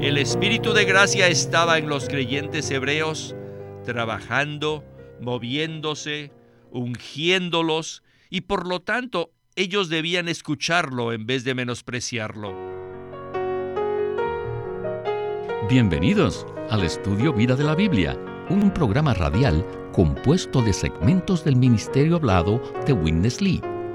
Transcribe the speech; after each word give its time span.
El 0.00 0.16
Espíritu 0.16 0.72
de 0.72 0.86
gracia 0.86 1.28
estaba 1.28 1.76
en 1.76 1.86
los 1.86 2.08
creyentes 2.08 2.70
hebreos, 2.70 3.36
trabajando, 3.84 4.82
moviéndose, 5.20 6.32
ungiéndolos, 6.70 8.02
y 8.30 8.40
por 8.40 8.66
lo 8.66 8.80
tanto 8.80 9.30
ellos 9.56 9.90
debían 9.90 10.28
escucharlo 10.28 11.12
en 11.12 11.26
vez 11.26 11.44
de 11.44 11.54
menospreciarlo. 11.54 12.54
Bienvenidos 15.68 16.46
al 16.70 16.82
estudio 16.82 17.34
Vida 17.34 17.54
de 17.54 17.64
la 17.64 17.74
Biblia, 17.74 18.18
un 18.48 18.72
programa 18.72 19.12
radial 19.12 19.66
compuesto 19.92 20.62
de 20.62 20.72
segmentos 20.72 21.44
del 21.44 21.56
ministerio 21.56 22.16
hablado 22.16 22.62
de 22.86 22.94
Witness 22.94 23.42
Lee, 23.42 23.60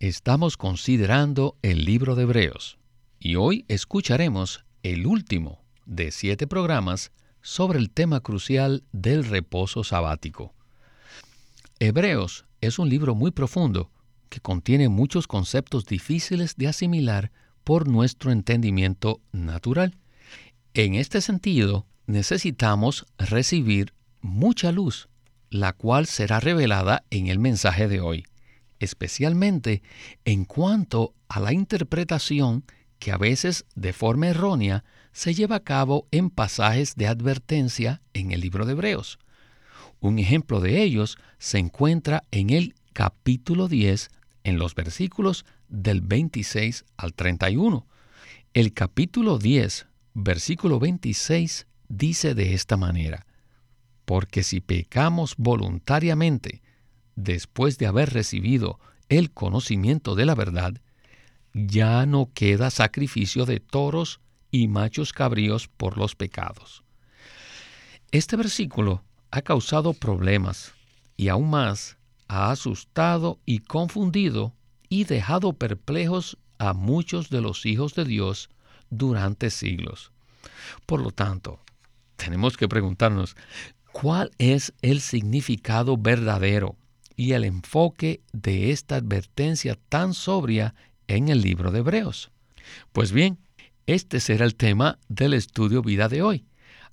estamos 0.00 0.56
considerando 0.56 1.58
el 1.60 1.84
libro 1.84 2.14
de 2.14 2.22
Hebreos 2.22 2.78
y 3.18 3.36
hoy 3.36 3.66
escucharemos 3.68 4.64
el 4.82 5.06
último 5.06 5.62
de 5.84 6.10
siete 6.10 6.46
programas 6.46 7.12
sobre 7.42 7.78
el 7.78 7.90
tema 7.90 8.20
crucial 8.20 8.82
del 8.92 9.26
reposo 9.26 9.84
sabático. 9.84 10.54
Hebreos 11.80 12.46
es 12.62 12.78
un 12.78 12.88
libro 12.88 13.14
muy 13.14 13.30
profundo 13.30 13.90
que 14.30 14.40
contiene 14.40 14.88
muchos 14.88 15.26
conceptos 15.26 15.84
difíciles 15.84 16.56
de 16.56 16.68
asimilar 16.68 17.30
por 17.62 17.86
nuestro 17.86 18.32
entendimiento 18.32 19.20
natural. 19.32 19.98
En 20.72 20.94
este 20.94 21.20
sentido, 21.20 21.86
necesitamos 22.06 23.04
recibir 23.18 23.92
mucha 24.22 24.72
luz, 24.72 25.10
la 25.50 25.74
cual 25.74 26.06
será 26.06 26.40
revelada 26.40 27.04
en 27.10 27.26
el 27.26 27.38
mensaje 27.38 27.86
de 27.86 28.00
hoy, 28.00 28.24
especialmente 28.80 29.82
en 30.24 30.44
cuanto 30.44 31.14
a 31.28 31.38
la 31.38 31.52
interpretación 31.52 32.64
que 32.98 33.12
a 33.12 33.18
veces 33.18 33.64
de 33.74 33.92
forma 33.92 34.28
errónea 34.28 34.84
se 35.12 35.34
lleva 35.34 35.56
a 35.56 35.64
cabo 35.64 36.06
en 36.10 36.30
pasajes 36.30 36.96
de 36.96 37.06
advertencia 37.06 38.02
en 38.12 38.32
el 38.32 38.40
libro 38.40 38.66
de 38.66 38.72
Hebreos. 38.72 39.18
Un 40.00 40.18
ejemplo 40.18 40.60
de 40.60 40.82
ellos 40.82 41.18
se 41.38 41.58
encuentra 41.58 42.24
en 42.30 42.50
el 42.50 42.74
capítulo 42.92 43.68
10, 43.68 44.10
en 44.44 44.58
los 44.58 44.74
versículos 44.74 45.44
del 45.68 46.00
26 46.00 46.84
al 46.96 47.14
31. 47.14 47.86
El 48.54 48.72
capítulo 48.72 49.38
10, 49.38 49.86
versículo 50.14 50.78
26, 50.78 51.66
dice 51.88 52.34
de 52.34 52.54
esta 52.54 52.76
manera, 52.76 53.26
Porque 54.04 54.42
si 54.42 54.60
pecamos 54.60 55.34
voluntariamente, 55.36 56.62
después 57.16 57.78
de 57.78 57.86
haber 57.86 58.12
recibido 58.12 58.78
el 59.08 59.30
conocimiento 59.30 60.14
de 60.14 60.26
la 60.26 60.34
verdad, 60.34 60.80
ya 61.52 62.06
no 62.06 62.30
queda 62.32 62.70
sacrificio 62.70 63.44
de 63.44 63.60
toros 63.60 64.20
y 64.50 64.68
machos 64.68 65.12
cabríos 65.12 65.68
por 65.68 65.98
los 65.98 66.14
pecados. 66.14 66.84
Este 68.12 68.36
versículo 68.36 69.02
ha 69.30 69.42
causado 69.42 69.92
problemas 69.92 70.72
y 71.16 71.28
aún 71.28 71.50
más 71.50 71.96
ha 72.28 72.50
asustado 72.50 73.38
y 73.44 73.60
confundido 73.60 74.54
y 74.88 75.04
dejado 75.04 75.52
perplejos 75.52 76.38
a 76.58 76.72
muchos 76.72 77.30
de 77.30 77.40
los 77.40 77.66
hijos 77.66 77.94
de 77.94 78.04
Dios 78.04 78.50
durante 78.90 79.50
siglos. 79.50 80.12
Por 80.86 81.00
lo 81.00 81.10
tanto, 81.10 81.60
tenemos 82.16 82.56
que 82.56 82.68
preguntarnos, 82.68 83.36
¿cuál 83.92 84.30
es 84.38 84.72
el 84.82 85.00
significado 85.00 85.96
verdadero 85.96 86.76
y 87.20 87.34
el 87.34 87.44
enfoque 87.44 88.22
de 88.32 88.70
esta 88.70 88.96
advertencia 88.96 89.78
tan 89.90 90.14
sobria 90.14 90.74
en 91.06 91.28
el 91.28 91.42
libro 91.42 91.70
de 91.70 91.80
Hebreos? 91.80 92.30
Pues 92.92 93.12
bien, 93.12 93.36
este 93.84 94.20
será 94.20 94.46
el 94.46 94.54
tema 94.54 94.98
del 95.10 95.34
estudio 95.34 95.82
vida 95.82 96.08
de 96.08 96.22
hoy. 96.22 96.46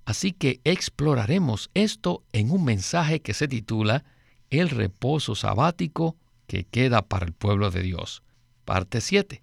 Así 0.04 0.34
que 0.34 0.60
exploraremos 0.66 1.70
esto 1.76 2.26
en 2.34 2.52
un 2.52 2.66
mensaje 2.66 3.22
que 3.22 3.34
se 3.34 3.48
titula 3.48 4.04
El 4.50 4.70
reposo 4.70 5.34
sabático 5.34 6.18
que 6.46 6.66
queda 6.66 7.04
para 7.04 7.26
el 7.26 7.32
pueblo 7.32 7.72
de 7.72 7.84
Dios, 7.84 8.22
parte 8.66 9.00
7. 9.00 9.42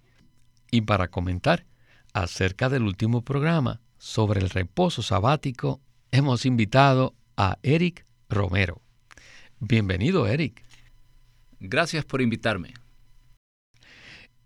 Y 0.69 0.81
para 0.81 1.07
comentar 1.07 1.65
acerca 2.13 2.69
del 2.69 2.83
último 2.83 3.23
programa 3.23 3.81
sobre 3.97 4.39
el 4.39 4.51
reposo 4.51 5.01
sabático, 5.01 5.81
hemos 6.11 6.45
invitado 6.45 7.15
a 7.37 7.57
Eric 7.63 8.05
Romero. 8.29 8.83
Bienvenido, 9.59 10.27
Eric. 10.27 10.63
Gracias 11.69 12.05
por 12.05 12.21
invitarme. 12.21 12.73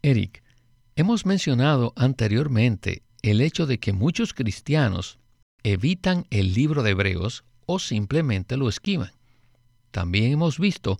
Eric, 0.01 0.43
hemos 0.95 1.25
mencionado 1.25 1.93
anteriormente 1.95 3.03
el 3.21 3.41
hecho 3.41 3.65
de 3.65 3.79
que 3.79 3.93
muchos 3.93 4.33
cristianos 4.33 5.19
evitan 5.63 6.25
el 6.29 6.53
libro 6.53 6.83
de 6.83 6.91
Hebreos 6.91 7.43
o 7.65 7.79
simplemente 7.79 8.57
lo 8.57 8.69
esquivan. 8.69 9.11
También 9.91 10.31
hemos 10.31 10.59
visto 10.59 10.99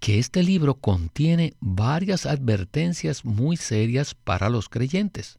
que 0.00 0.18
este 0.18 0.42
libro 0.42 0.74
contiene 0.74 1.54
varias 1.60 2.26
advertencias 2.26 3.24
muy 3.24 3.56
serias 3.56 4.14
para 4.14 4.48
los 4.50 4.68
creyentes. 4.68 5.38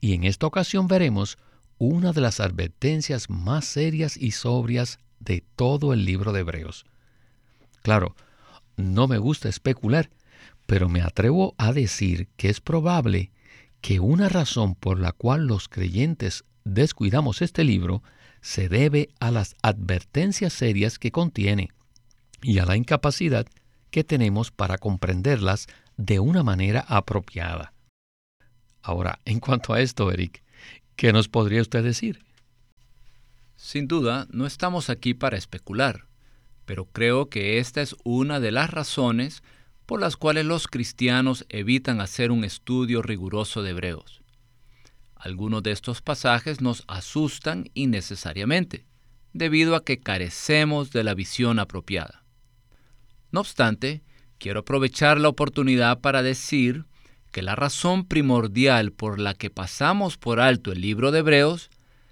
Y 0.00 0.12
en 0.14 0.24
esta 0.24 0.46
ocasión 0.46 0.88
veremos 0.88 1.38
una 1.78 2.12
de 2.12 2.20
las 2.20 2.40
advertencias 2.40 3.30
más 3.30 3.64
serias 3.64 4.16
y 4.16 4.32
sobrias 4.32 4.98
de 5.20 5.42
todo 5.56 5.92
el 5.92 6.04
libro 6.04 6.32
de 6.32 6.40
Hebreos. 6.40 6.84
Claro, 7.82 8.14
no 8.76 9.08
me 9.08 9.18
gusta 9.18 9.48
especular, 9.48 10.10
pero 10.66 10.88
me 10.88 11.02
atrevo 11.02 11.54
a 11.58 11.72
decir 11.72 12.28
que 12.36 12.48
es 12.48 12.60
probable 12.60 13.30
que 13.80 14.00
una 14.00 14.28
razón 14.28 14.74
por 14.74 14.98
la 14.98 15.12
cual 15.12 15.46
los 15.46 15.68
creyentes 15.68 16.44
descuidamos 16.64 17.42
este 17.42 17.64
libro 17.64 18.02
se 18.40 18.68
debe 18.68 19.10
a 19.20 19.30
las 19.30 19.56
advertencias 19.62 20.52
serias 20.52 20.98
que 20.98 21.12
contiene 21.12 21.70
y 22.42 22.58
a 22.58 22.66
la 22.66 22.76
incapacidad 22.76 23.46
que 23.90 24.04
tenemos 24.04 24.50
para 24.50 24.78
comprenderlas 24.78 25.66
de 25.96 26.18
una 26.18 26.42
manera 26.42 26.84
apropiada. 26.88 27.72
Ahora, 28.82 29.20
en 29.24 29.40
cuanto 29.40 29.72
a 29.72 29.80
esto, 29.80 30.10
Eric, 30.10 30.42
¿qué 30.96 31.12
nos 31.12 31.28
podría 31.28 31.62
usted 31.62 31.82
decir? 31.82 32.24
Sin 33.56 33.88
duda, 33.88 34.26
no 34.30 34.46
estamos 34.46 34.90
aquí 34.90 35.14
para 35.14 35.38
especular, 35.38 36.06
pero 36.64 36.86
creo 36.86 37.28
que 37.28 37.58
esta 37.58 37.82
es 37.82 37.94
una 38.04 38.40
de 38.40 38.52
las 38.52 38.70
razones 38.70 39.42
por 39.86 40.00
las 40.00 40.16
cuales 40.16 40.46
los 40.46 40.66
cristianos 40.66 41.44
evitan 41.48 42.00
hacer 42.00 42.30
un 42.30 42.44
estudio 42.44 43.02
riguroso 43.02 43.62
de 43.62 43.70
Hebreos. 43.70 44.22
Algunos 45.14 45.62
de 45.62 45.72
estos 45.72 46.02
pasajes 46.02 46.60
nos 46.60 46.84
asustan 46.86 47.70
innecesariamente, 47.74 48.86
debido 49.32 49.74
a 49.74 49.84
que 49.84 49.98
carecemos 49.98 50.90
de 50.90 51.04
la 51.04 51.14
visión 51.14 51.58
apropiada. 51.58 52.24
No 53.30 53.40
obstante, 53.40 54.02
quiero 54.38 54.60
aprovechar 54.60 55.20
la 55.20 55.28
oportunidad 55.28 56.00
para 56.00 56.22
decir 56.22 56.84
que 57.32 57.42
la 57.42 57.56
razón 57.56 58.04
primordial 58.04 58.92
por 58.92 59.18
la 59.18 59.34
que 59.34 59.50
pasamos 59.50 60.16
por 60.16 60.40
alto 60.40 60.70
el 60.70 60.80
libro 60.80 61.10
de 61.10 61.18
Hebreos 61.18 61.68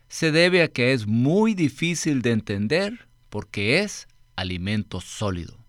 se 0.09 0.33
debe 0.33 0.63
a 0.63 0.69
que 0.69 0.93
es 0.93 1.07
muy 1.07 1.55
difícil 1.55 2.23
de 2.23 2.33
entender 2.33 3.07
porque 3.31 3.79
es 3.79 4.09
alimento 4.43 5.01
sólido. 5.01 5.65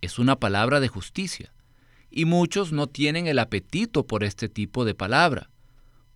Es 0.00 0.18
una 0.18 0.36
palabra 0.40 0.80
de 0.80 0.88
justicia, 0.88 1.52
y 2.10 2.24
muchos 2.24 2.72
no 2.72 2.88
tienen 2.88 3.26
el 3.26 3.38
apetito 3.38 4.06
por 4.06 4.24
este 4.24 4.48
tipo 4.48 4.84
de 4.84 4.94
palabra, 4.94 5.50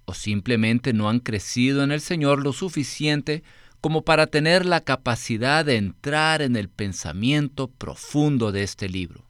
o 0.05 0.15
simplemente 0.15 0.93
no 0.93 1.09
han 1.09 1.21
crecido 1.21 1.83
en 1.83 1.93
el 1.93 2.01
Señor 2.01 2.43
lo 2.43 2.53
suficiente 2.53 3.43
como 3.81 4.03
para 4.03 4.27
tener 4.27 4.65
la 4.67 4.81
capacidad 4.81 5.65
de 5.65 5.77
entrar 5.77 6.43
en 6.43 6.57
el 6.57 6.69
pensamiento 6.69 7.69
profundo 7.69 8.51
de 8.51 8.63
este 8.63 8.89
libro. 8.89 9.25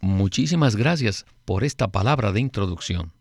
Muchísimas 0.00 0.76
gracias 0.76 1.24
por 1.44 1.64
esta 1.64 1.88
palabra 1.88 2.32
de 2.32 2.40
introducción. 2.40 3.12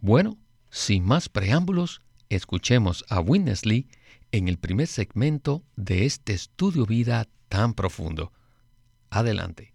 Bueno, 0.00 0.38
sin 0.70 1.04
más 1.04 1.28
preámbulos, 1.28 2.00
escuchemos 2.30 3.04
a 3.08 3.20
Winnesley 3.20 3.86
en 4.32 4.48
el 4.48 4.58
primer 4.58 4.86
segmento 4.86 5.62
de 5.76 6.06
este 6.06 6.32
estudio 6.32 6.86
vida 6.86 7.28
tan 7.52 7.74
profundo. 7.74 8.32
Adelante. 9.10 9.74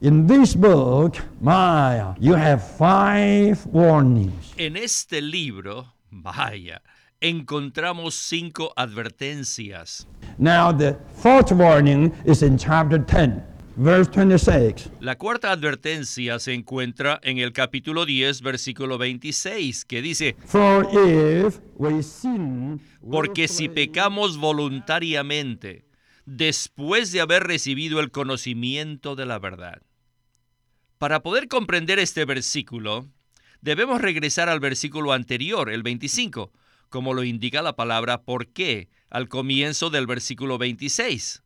In 0.00 0.28
this 0.28 0.54
book, 0.54 1.16
Maya, 1.40 2.14
you 2.20 2.34
have 2.34 2.62
five 2.62 3.66
warnings. 3.66 4.54
En 4.56 4.76
este 4.76 5.20
libro, 5.20 5.94
vaya, 6.10 6.80
encontramos 7.20 8.14
cinco 8.14 8.72
advertencias. 8.76 10.06
Now, 10.38 10.70
the 10.70 10.96
fourth 11.16 11.50
warning 11.50 12.12
is 12.24 12.42
in 12.42 12.56
chapter 12.58 12.98
10, 12.98 13.42
verse 13.76 14.08
26. 14.08 14.90
La 15.00 15.16
cuarta 15.16 15.50
advertencia 15.50 16.38
se 16.38 16.54
encuentra 16.54 17.18
en 17.24 17.38
el 17.38 17.52
capítulo 17.52 18.04
10, 18.04 18.40
versículo 18.42 18.98
26, 18.98 19.84
que 19.84 20.00
dice, 20.00 20.36
For 20.46 20.86
if 20.92 21.58
we 21.76 22.02
sin, 22.04 22.80
Porque 23.10 23.48
si 23.48 23.68
pecamos 23.68 24.36
voluntariamente, 24.38 25.84
después 26.26 27.12
de 27.12 27.20
haber 27.20 27.44
recibido 27.44 28.00
el 28.00 28.10
conocimiento 28.10 29.14
de 29.16 29.26
la 29.26 29.38
verdad. 29.38 29.82
Para 30.98 31.22
poder 31.22 31.48
comprender 31.48 31.98
este 31.98 32.24
versículo, 32.24 33.08
debemos 33.60 34.00
regresar 34.00 34.48
al 34.48 34.60
versículo 34.60 35.12
anterior, 35.12 35.70
el 35.70 35.82
25, 35.82 36.52
como 36.88 37.14
lo 37.14 37.24
indica 37.24 37.62
la 37.62 37.76
palabra 37.76 38.22
por 38.22 38.48
qué, 38.48 38.88
al 39.10 39.28
comienzo 39.28 39.90
del 39.90 40.06
versículo 40.06 40.58
26. 40.58 41.42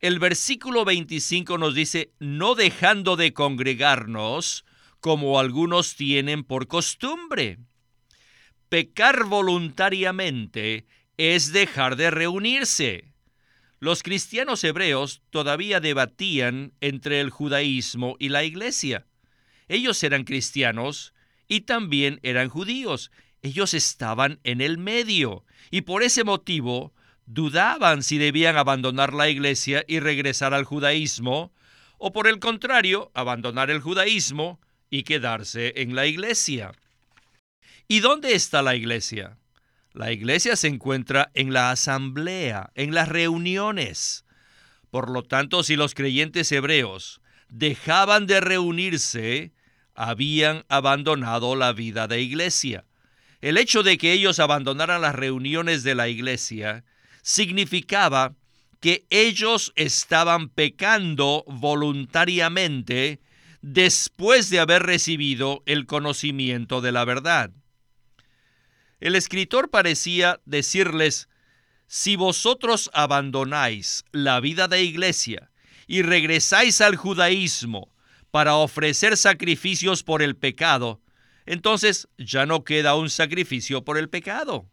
El 0.00 0.18
versículo 0.18 0.84
25 0.84 1.56
nos 1.56 1.74
dice, 1.74 2.12
no 2.18 2.54
dejando 2.54 3.16
de 3.16 3.32
congregarnos, 3.32 4.64
como 5.00 5.40
algunos 5.40 5.96
tienen 5.96 6.44
por 6.44 6.66
costumbre. 6.66 7.58
Pecar 8.68 9.24
voluntariamente 9.24 10.86
es 11.16 11.52
dejar 11.52 11.96
de 11.96 12.10
reunirse. 12.10 13.15
Los 13.86 14.02
cristianos 14.02 14.64
hebreos 14.64 15.22
todavía 15.30 15.78
debatían 15.78 16.72
entre 16.80 17.20
el 17.20 17.30
judaísmo 17.30 18.16
y 18.18 18.30
la 18.30 18.42
iglesia. 18.42 19.06
Ellos 19.68 20.02
eran 20.02 20.24
cristianos 20.24 21.14
y 21.46 21.60
también 21.60 22.18
eran 22.24 22.48
judíos. 22.48 23.12
Ellos 23.42 23.74
estaban 23.74 24.40
en 24.42 24.60
el 24.60 24.76
medio 24.76 25.44
y 25.70 25.82
por 25.82 26.02
ese 26.02 26.24
motivo 26.24 26.94
dudaban 27.26 28.02
si 28.02 28.18
debían 28.18 28.56
abandonar 28.56 29.14
la 29.14 29.28
iglesia 29.28 29.84
y 29.86 30.00
regresar 30.00 30.52
al 30.52 30.64
judaísmo 30.64 31.52
o 31.96 32.12
por 32.12 32.26
el 32.26 32.40
contrario, 32.40 33.12
abandonar 33.14 33.70
el 33.70 33.78
judaísmo 33.78 34.58
y 34.90 35.04
quedarse 35.04 35.74
en 35.76 35.94
la 35.94 36.06
iglesia. 36.06 36.72
¿Y 37.86 38.00
dónde 38.00 38.34
está 38.34 38.62
la 38.62 38.74
iglesia? 38.74 39.38
La 39.96 40.12
iglesia 40.12 40.56
se 40.56 40.68
encuentra 40.68 41.30
en 41.32 41.54
la 41.54 41.70
asamblea, 41.70 42.70
en 42.74 42.94
las 42.94 43.08
reuniones. 43.08 44.26
Por 44.90 45.10
lo 45.10 45.22
tanto, 45.22 45.62
si 45.62 45.74
los 45.74 45.94
creyentes 45.94 46.52
hebreos 46.52 47.22
dejaban 47.48 48.26
de 48.26 48.42
reunirse, 48.42 49.52
habían 49.94 50.66
abandonado 50.68 51.56
la 51.56 51.72
vida 51.72 52.08
de 52.08 52.20
iglesia. 52.20 52.84
El 53.40 53.56
hecho 53.56 53.82
de 53.82 53.96
que 53.96 54.12
ellos 54.12 54.38
abandonaran 54.38 55.00
las 55.00 55.14
reuniones 55.14 55.82
de 55.82 55.94
la 55.94 56.08
iglesia 56.08 56.84
significaba 57.22 58.34
que 58.80 59.06
ellos 59.08 59.72
estaban 59.76 60.50
pecando 60.50 61.42
voluntariamente 61.46 63.18
después 63.62 64.50
de 64.50 64.60
haber 64.60 64.82
recibido 64.82 65.62
el 65.64 65.86
conocimiento 65.86 66.82
de 66.82 66.92
la 66.92 67.06
verdad. 67.06 67.50
El 69.00 69.14
escritor 69.14 69.70
parecía 69.70 70.40
decirles, 70.46 71.28
si 71.86 72.16
vosotros 72.16 72.90
abandonáis 72.94 74.04
la 74.10 74.40
vida 74.40 74.68
de 74.68 74.82
iglesia 74.82 75.50
y 75.86 76.02
regresáis 76.02 76.80
al 76.80 76.96
judaísmo 76.96 77.92
para 78.30 78.56
ofrecer 78.56 79.16
sacrificios 79.16 80.02
por 80.02 80.22
el 80.22 80.36
pecado, 80.36 81.00
entonces 81.44 82.08
ya 82.18 82.44
no 82.44 82.64
queda 82.64 82.96
un 82.96 83.08
sacrificio 83.08 83.84
por 83.84 83.98
el 83.98 84.08
pecado. 84.08 84.68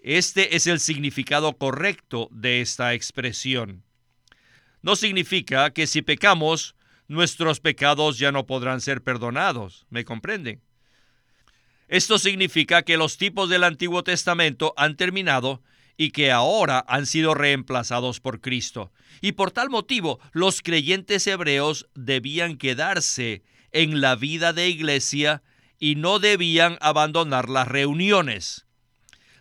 Este 0.00 0.56
es 0.56 0.66
el 0.66 0.80
significado 0.80 1.56
correcto 1.56 2.28
de 2.32 2.60
esta 2.60 2.94
expresión. 2.94 3.84
No 4.82 4.96
significa 4.96 5.72
que 5.72 5.86
si 5.86 6.02
pecamos, 6.02 6.74
nuestros 7.06 7.60
pecados 7.60 8.18
ya 8.18 8.32
no 8.32 8.46
podrán 8.46 8.80
ser 8.80 9.02
perdonados. 9.02 9.86
¿Me 9.90 10.04
comprenden? 10.04 10.60
Esto 11.92 12.18
significa 12.18 12.84
que 12.84 12.96
los 12.96 13.18
tipos 13.18 13.50
del 13.50 13.64
Antiguo 13.64 14.02
Testamento 14.02 14.72
han 14.78 14.96
terminado 14.96 15.62
y 15.98 16.10
que 16.10 16.32
ahora 16.32 16.82
han 16.88 17.04
sido 17.04 17.34
reemplazados 17.34 18.18
por 18.18 18.40
Cristo. 18.40 18.90
Y 19.20 19.32
por 19.32 19.50
tal 19.50 19.68
motivo, 19.68 20.18
los 20.32 20.62
creyentes 20.62 21.26
hebreos 21.26 21.90
debían 21.94 22.56
quedarse 22.56 23.42
en 23.72 24.00
la 24.00 24.16
vida 24.16 24.54
de 24.54 24.70
iglesia 24.70 25.42
y 25.78 25.96
no 25.96 26.18
debían 26.18 26.78
abandonar 26.80 27.50
las 27.50 27.68
reuniones. 27.68 28.64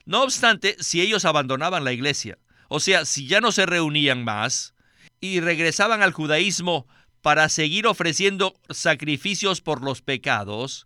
No 0.04 0.22
obstante, 0.22 0.76
si 0.82 1.00
ellos 1.00 1.24
abandonaban 1.24 1.86
la 1.86 1.94
iglesia, 1.94 2.38
o 2.68 2.82
sea, 2.82 3.06
si 3.06 3.28
ya 3.28 3.40
no 3.40 3.54
se 3.54 3.66
reunían 3.66 4.26
más 4.26 4.74
y 5.22 5.40
regresaban 5.40 6.04
al 6.04 6.12
judaísmo 6.12 6.86
para 7.22 7.48
seguir 7.48 7.88
ofreciendo 7.88 8.60
sacrificios 8.70 9.62
por 9.62 9.82
los 9.82 10.02
pecados, 10.02 10.86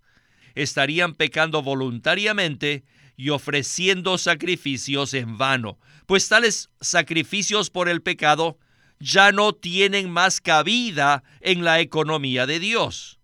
estarían 0.55 1.13
pecando 1.13 1.61
voluntariamente 1.61 2.83
y 3.17 3.29
ofreciendo 3.29 4.17
sacrificios 4.17 5.13
en 5.13 5.37
vano, 5.37 5.79
pues 6.05 6.27
tales 6.27 6.69
sacrificios 6.81 7.69
por 7.69 7.87
el 7.87 8.01
pecado 8.01 8.57
ya 8.99 9.31
no 9.31 9.53
tienen 9.53 10.09
más 10.09 10.41
cabida 10.41 11.23
en 11.41 11.63
la 11.63 11.79
economía 11.79 12.45
de 12.45 12.59
Dios. 12.59 13.19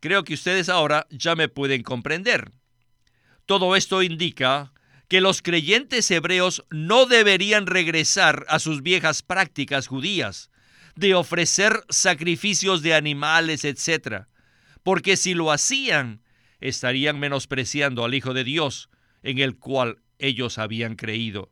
Creo 0.00 0.24
que 0.24 0.34
ustedes 0.34 0.68
ahora 0.68 1.06
ya 1.10 1.34
me 1.34 1.48
pueden 1.48 1.82
comprender. 1.82 2.50
Todo 3.44 3.76
esto 3.76 4.02
indica 4.02 4.72
que 5.08 5.20
los 5.20 5.42
creyentes 5.42 6.10
hebreos 6.10 6.64
no 6.70 7.06
deberían 7.06 7.66
regresar 7.66 8.44
a 8.48 8.58
sus 8.58 8.82
viejas 8.82 9.22
prácticas 9.22 9.86
judías 9.86 10.50
de 10.96 11.14
ofrecer 11.14 11.84
sacrificios 11.88 12.82
de 12.82 12.94
animales, 12.94 13.64
etc., 13.64 14.26
porque 14.86 15.16
si 15.16 15.34
lo 15.34 15.50
hacían, 15.50 16.22
estarían 16.60 17.18
menospreciando 17.18 18.04
al 18.04 18.14
Hijo 18.14 18.34
de 18.34 18.44
Dios 18.44 18.88
en 19.24 19.40
el 19.40 19.56
cual 19.56 20.00
ellos 20.20 20.58
habían 20.58 20.94
creído. 20.94 21.50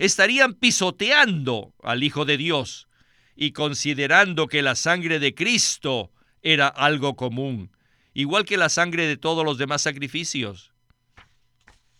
Estarían 0.00 0.54
pisoteando 0.54 1.76
al 1.84 2.02
Hijo 2.02 2.24
de 2.24 2.36
Dios 2.36 2.88
y 3.36 3.52
considerando 3.52 4.48
que 4.48 4.62
la 4.62 4.74
sangre 4.74 5.20
de 5.20 5.32
Cristo 5.32 6.10
era 6.42 6.66
algo 6.66 7.14
común, 7.14 7.70
igual 8.14 8.44
que 8.44 8.56
la 8.56 8.68
sangre 8.68 9.06
de 9.06 9.16
todos 9.16 9.44
los 9.44 9.58
demás 9.58 9.82
sacrificios. 9.82 10.72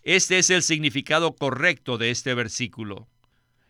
Este 0.03 0.39
es 0.39 0.51
el 0.51 0.65
significado 0.65 1.37
correcto 1.37 1.97
de 1.97 2.11
este 2.11 2.35
versículo. 2.35 3.07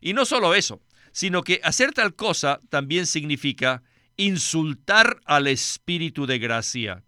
Y 0.01 0.15
no 0.15 0.25
solo 0.25 0.55
eso, 0.55 0.81
sino 1.13 1.43
que 1.43 1.61
hacer 1.63 1.93
tal 1.93 2.15
cosa 2.15 2.63
también 2.71 3.07
significa 3.07 3.83
insultar 4.23 5.21
al 5.25 5.49
Espíritu 5.49 6.27
de 6.27 6.39
gracia. 6.39 7.03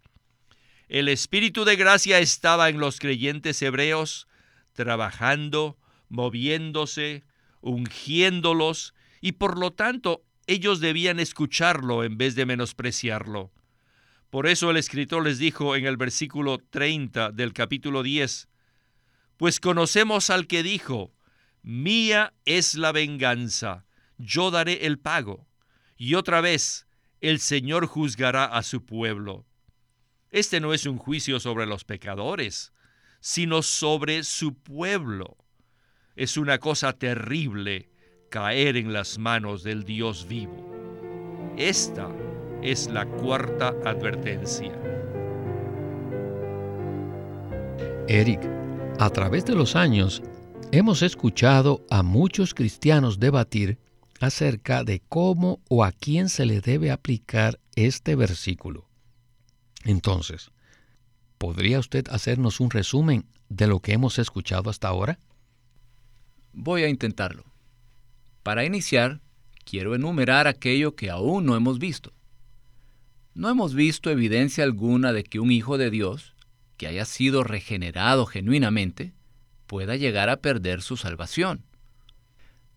El 0.88 1.08
Espíritu 1.08 1.64
de 1.64 1.76
gracia 1.76 2.18
estaba 2.18 2.68
en 2.68 2.78
los 2.78 2.98
creyentes 2.98 3.62
hebreos, 3.62 4.26
trabajando, 4.72 5.78
moviéndose, 6.08 7.24
ungiéndolos, 7.60 8.94
y 9.20 9.32
por 9.32 9.58
lo 9.58 9.72
tanto 9.72 10.24
ellos 10.46 10.80
debían 10.80 11.20
escucharlo 11.20 12.04
en 12.04 12.18
vez 12.18 12.34
de 12.34 12.46
menospreciarlo. 12.46 13.52
Por 14.28 14.48
eso 14.48 14.70
el 14.70 14.76
escritor 14.76 15.24
les 15.24 15.38
dijo 15.38 15.76
en 15.76 15.86
el 15.86 15.96
versículo 15.96 16.58
30 16.58 17.30
del 17.30 17.52
capítulo 17.52 18.02
10, 18.02 18.48
Pues 19.36 19.60
conocemos 19.60 20.30
al 20.30 20.48
que 20.48 20.64
dijo, 20.64 21.14
Mía 21.62 22.34
es 22.44 22.74
la 22.74 22.90
venganza, 22.90 23.86
yo 24.18 24.50
daré 24.50 24.86
el 24.86 24.98
pago. 24.98 25.46
Y 25.96 26.16
otra 26.16 26.40
vez, 26.40 26.83
el 27.24 27.40
Señor 27.40 27.86
juzgará 27.86 28.44
a 28.44 28.62
su 28.62 28.84
pueblo. 28.84 29.46
Este 30.30 30.60
no 30.60 30.74
es 30.74 30.84
un 30.84 30.98
juicio 30.98 31.40
sobre 31.40 31.64
los 31.64 31.82
pecadores, 31.84 32.74
sino 33.20 33.62
sobre 33.62 34.24
su 34.24 34.52
pueblo. 34.52 35.38
Es 36.16 36.36
una 36.36 36.58
cosa 36.58 36.92
terrible 36.92 37.88
caer 38.30 38.76
en 38.76 38.92
las 38.92 39.16
manos 39.16 39.62
del 39.62 39.84
Dios 39.84 40.28
vivo. 40.28 40.70
Esta 41.56 42.10
es 42.62 42.88
la 42.88 43.06
cuarta 43.06 43.68
advertencia. 43.86 44.78
Eric, 48.06 48.42
a 48.98 49.08
través 49.08 49.46
de 49.46 49.54
los 49.54 49.76
años 49.76 50.22
hemos 50.72 51.00
escuchado 51.00 51.86
a 51.88 52.02
muchos 52.02 52.52
cristianos 52.52 53.18
debatir 53.18 53.78
acerca 54.20 54.84
de 54.84 55.00
cómo 55.08 55.60
o 55.68 55.84
a 55.84 55.92
quién 55.92 56.28
se 56.28 56.46
le 56.46 56.60
debe 56.60 56.90
aplicar 56.90 57.58
este 57.76 58.16
versículo. 58.16 58.86
Entonces, 59.84 60.50
¿podría 61.38 61.78
usted 61.78 62.06
hacernos 62.10 62.60
un 62.60 62.70
resumen 62.70 63.26
de 63.48 63.66
lo 63.66 63.80
que 63.80 63.92
hemos 63.92 64.18
escuchado 64.18 64.70
hasta 64.70 64.88
ahora? 64.88 65.18
Voy 66.52 66.84
a 66.84 66.88
intentarlo. 66.88 67.44
Para 68.42 68.64
iniciar, 68.64 69.20
quiero 69.64 69.94
enumerar 69.94 70.46
aquello 70.46 70.94
que 70.94 71.10
aún 71.10 71.44
no 71.46 71.56
hemos 71.56 71.78
visto. 71.78 72.12
No 73.34 73.48
hemos 73.50 73.74
visto 73.74 74.10
evidencia 74.10 74.62
alguna 74.62 75.12
de 75.12 75.24
que 75.24 75.40
un 75.40 75.50
hijo 75.50 75.76
de 75.76 75.90
Dios, 75.90 76.34
que 76.76 76.86
haya 76.86 77.04
sido 77.04 77.42
regenerado 77.42 78.26
genuinamente, 78.26 79.12
pueda 79.66 79.96
llegar 79.96 80.28
a 80.30 80.36
perder 80.36 80.82
su 80.82 80.96
salvación. 80.96 81.64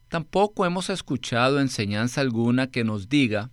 Tampoco 0.09 0.65
hemos 0.65 0.89
escuchado 0.89 1.59
enseñanza 1.59 2.21
alguna 2.21 2.67
que 2.67 2.83
nos 2.83 3.09
diga 3.09 3.49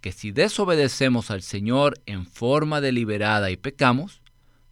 que 0.00 0.12
si 0.12 0.30
desobedecemos 0.30 1.30
al 1.30 1.42
Señor 1.42 2.00
en 2.06 2.24
forma 2.24 2.80
deliberada 2.80 3.50
y 3.50 3.56
pecamos, 3.56 4.22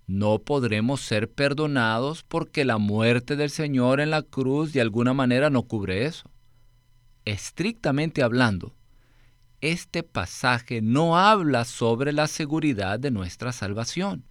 no 0.07 0.39
podremos 0.39 1.01
ser 1.01 1.31
perdonados 1.31 2.23
porque 2.23 2.65
la 2.65 2.79
muerte 2.79 3.37
del 3.37 3.51
Señor 3.51 4.01
en 4.01 4.11
la 4.11 4.23
cruz 4.23 4.73
de 4.73 4.81
alguna 4.81 5.13
manera 5.13 5.51
no 5.51 5.65
cubre 5.65 6.07
eso. 6.07 6.31
Estrictamente 7.25 8.23
hablando, 8.23 8.75
este 9.61 10.05
pasaje 10.05 10.81
no 10.81 11.19
habla 11.19 11.65
sobre 11.65 12.13
la 12.13 12.29
seguridad 12.29 13.01
de 13.01 13.11
nuestra 13.11 13.53
salvación, 13.53 14.25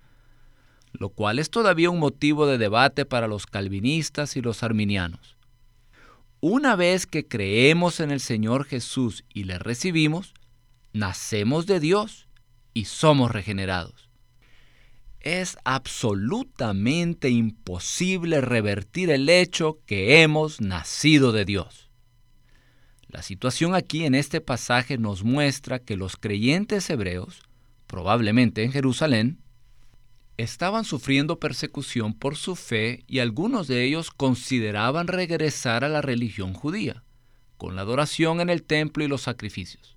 lo 0.93 1.09
cual 1.09 1.39
es 1.39 1.50
todavía 1.50 1.89
un 1.89 2.00
motivo 2.00 2.47
de 2.47 2.57
debate 2.57 3.05
para 3.05 3.27
los 3.27 3.45
calvinistas 3.45 4.38
y 4.38 4.41
los 4.41 4.63
arminianos. 4.63 5.35
Una 6.47 6.75
vez 6.75 7.07
que 7.07 7.27
creemos 7.27 7.99
en 7.99 8.11
el 8.11 8.19
Señor 8.19 8.65
Jesús 8.65 9.25
y 9.33 9.45
le 9.45 9.57
recibimos, 9.57 10.35
nacemos 10.93 11.65
de 11.65 11.79
Dios 11.79 12.27
y 12.71 12.85
somos 12.85 13.31
regenerados. 13.31 14.11
Es 15.21 15.57
absolutamente 15.63 17.31
imposible 17.31 18.41
revertir 18.41 19.09
el 19.09 19.27
hecho 19.27 19.79
que 19.87 20.21
hemos 20.21 20.61
nacido 20.61 21.31
de 21.31 21.45
Dios. 21.45 21.89
La 23.07 23.23
situación 23.23 23.73
aquí 23.73 24.05
en 24.05 24.13
este 24.13 24.39
pasaje 24.39 24.99
nos 24.99 25.23
muestra 25.23 25.79
que 25.79 25.97
los 25.97 26.15
creyentes 26.15 26.87
hebreos, 26.91 27.41
probablemente 27.87 28.63
en 28.63 28.71
Jerusalén, 28.71 29.39
estaban 30.38 30.84
sufriendo 30.84 31.39
persecución 31.39 32.13
por 32.13 32.36
su 32.36 32.56
fe 32.56 33.04
y 33.08 33.20
algunos 33.20 33.68
de 33.68 33.86
ellos 33.86 34.12
consideraban 34.12 35.08
regresar 35.08 35.84
a 35.84 35.89
la 35.89 36.01
religión 36.01 36.54
judía, 36.54 37.04
con 37.58 37.75
la 37.75 37.84
adoración 37.84 38.42
en 38.42 38.50
el 38.50 38.63
templo 38.63 39.04
y 39.04 39.08
los 39.08 39.22
sacrificios. 39.22 39.96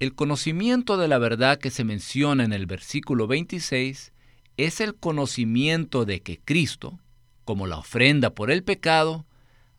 El 0.00 0.14
conocimiento 0.14 0.96
de 0.96 1.08
la 1.08 1.18
verdad 1.18 1.58
que 1.58 1.70
se 1.70 1.84
menciona 1.84 2.44
en 2.44 2.52
el 2.52 2.66
versículo 2.66 3.26
26 3.26 4.12
es 4.56 4.80
el 4.80 4.94
conocimiento 4.96 6.04
de 6.04 6.22
que 6.22 6.40
Cristo, 6.40 6.98
como 7.44 7.66
la 7.66 7.78
ofrenda 7.78 8.30
por 8.30 8.50
el 8.50 8.64
pecado, 8.64 9.26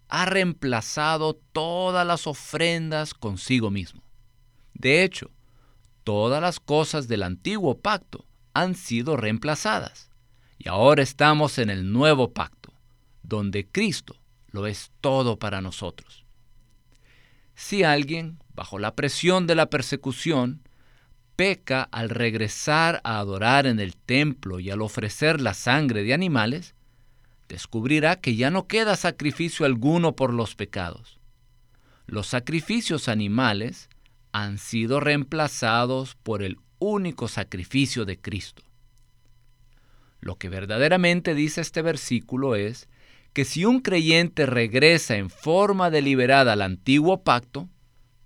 ha 0.08 0.26
reemplazado 0.26 1.40
todas 1.52 2.06
las 2.06 2.28
ofrendas 2.28 3.14
consigo 3.14 3.72
mismo. 3.72 4.04
De 4.74 5.04
hecho, 5.04 5.32
todas 6.04 6.42
las 6.42 6.60
cosas 6.60 7.08
del 7.08 7.24
antiguo 7.24 7.80
pacto 7.80 8.26
han 8.54 8.76
sido 8.76 9.18
reemplazadas. 9.18 10.10
Y 10.58 10.70
ahora 10.70 11.02
estamos 11.02 11.58
en 11.58 11.70
el 11.70 11.92
nuevo 11.92 12.34
pacto, 12.34 12.74
donde 13.24 13.68
Cristo 13.68 14.16
lo 14.52 14.68
es 14.68 14.92
todo 15.02 15.40
para 15.40 15.62
nosotros. 15.62 16.26
Si 17.56 17.84
alguien 17.84 18.40
bajo 18.54 18.80
la 18.80 18.96
presión 18.96 19.48
de 19.48 19.56
la 19.56 19.70
persecución, 19.70 20.62
peca 21.36 21.84
al 21.92 22.10
regresar 22.10 23.02
a 23.04 23.20
adorar 23.20 23.66
en 23.66 23.80
el 23.80 23.96
templo 23.96 24.60
y 24.60 24.70
al 24.70 24.82
ofrecer 24.82 25.42
la 25.42 25.54
sangre 25.54 26.04
de 26.04 26.14
animales, 26.14 26.76
descubrirá 27.48 28.18
que 28.18 28.36
ya 28.36 28.52
no 28.52 28.68
queda 28.68 28.96
sacrificio 28.96 29.66
alguno 29.66 30.16
por 30.16 30.34
los 30.34 30.56
pecados. 30.56 31.20
Los 32.06 32.28
sacrificios 32.28 33.08
animales 33.08 33.90
han 34.32 34.58
sido 34.58 35.00
reemplazados 35.00 36.16
por 36.16 36.44
el 36.44 36.58
único 36.82 37.28
sacrificio 37.28 38.06
de 38.06 38.20
Cristo. 38.20 38.64
Lo 40.20 40.36
que 40.36 40.50
verdaderamente 40.50 41.36
dice 41.36 41.62
este 41.62 41.82
versículo 41.82 42.56
es 42.56 42.90
que 43.34 43.46
si 43.46 43.66
un 43.66 43.80
creyente 43.80 44.46
regresa 44.46 45.16
en 45.16 45.30
forma 45.30 45.90
deliberada 45.90 46.54
al 46.54 46.62
antiguo 46.62 47.24
pacto, 47.24 47.70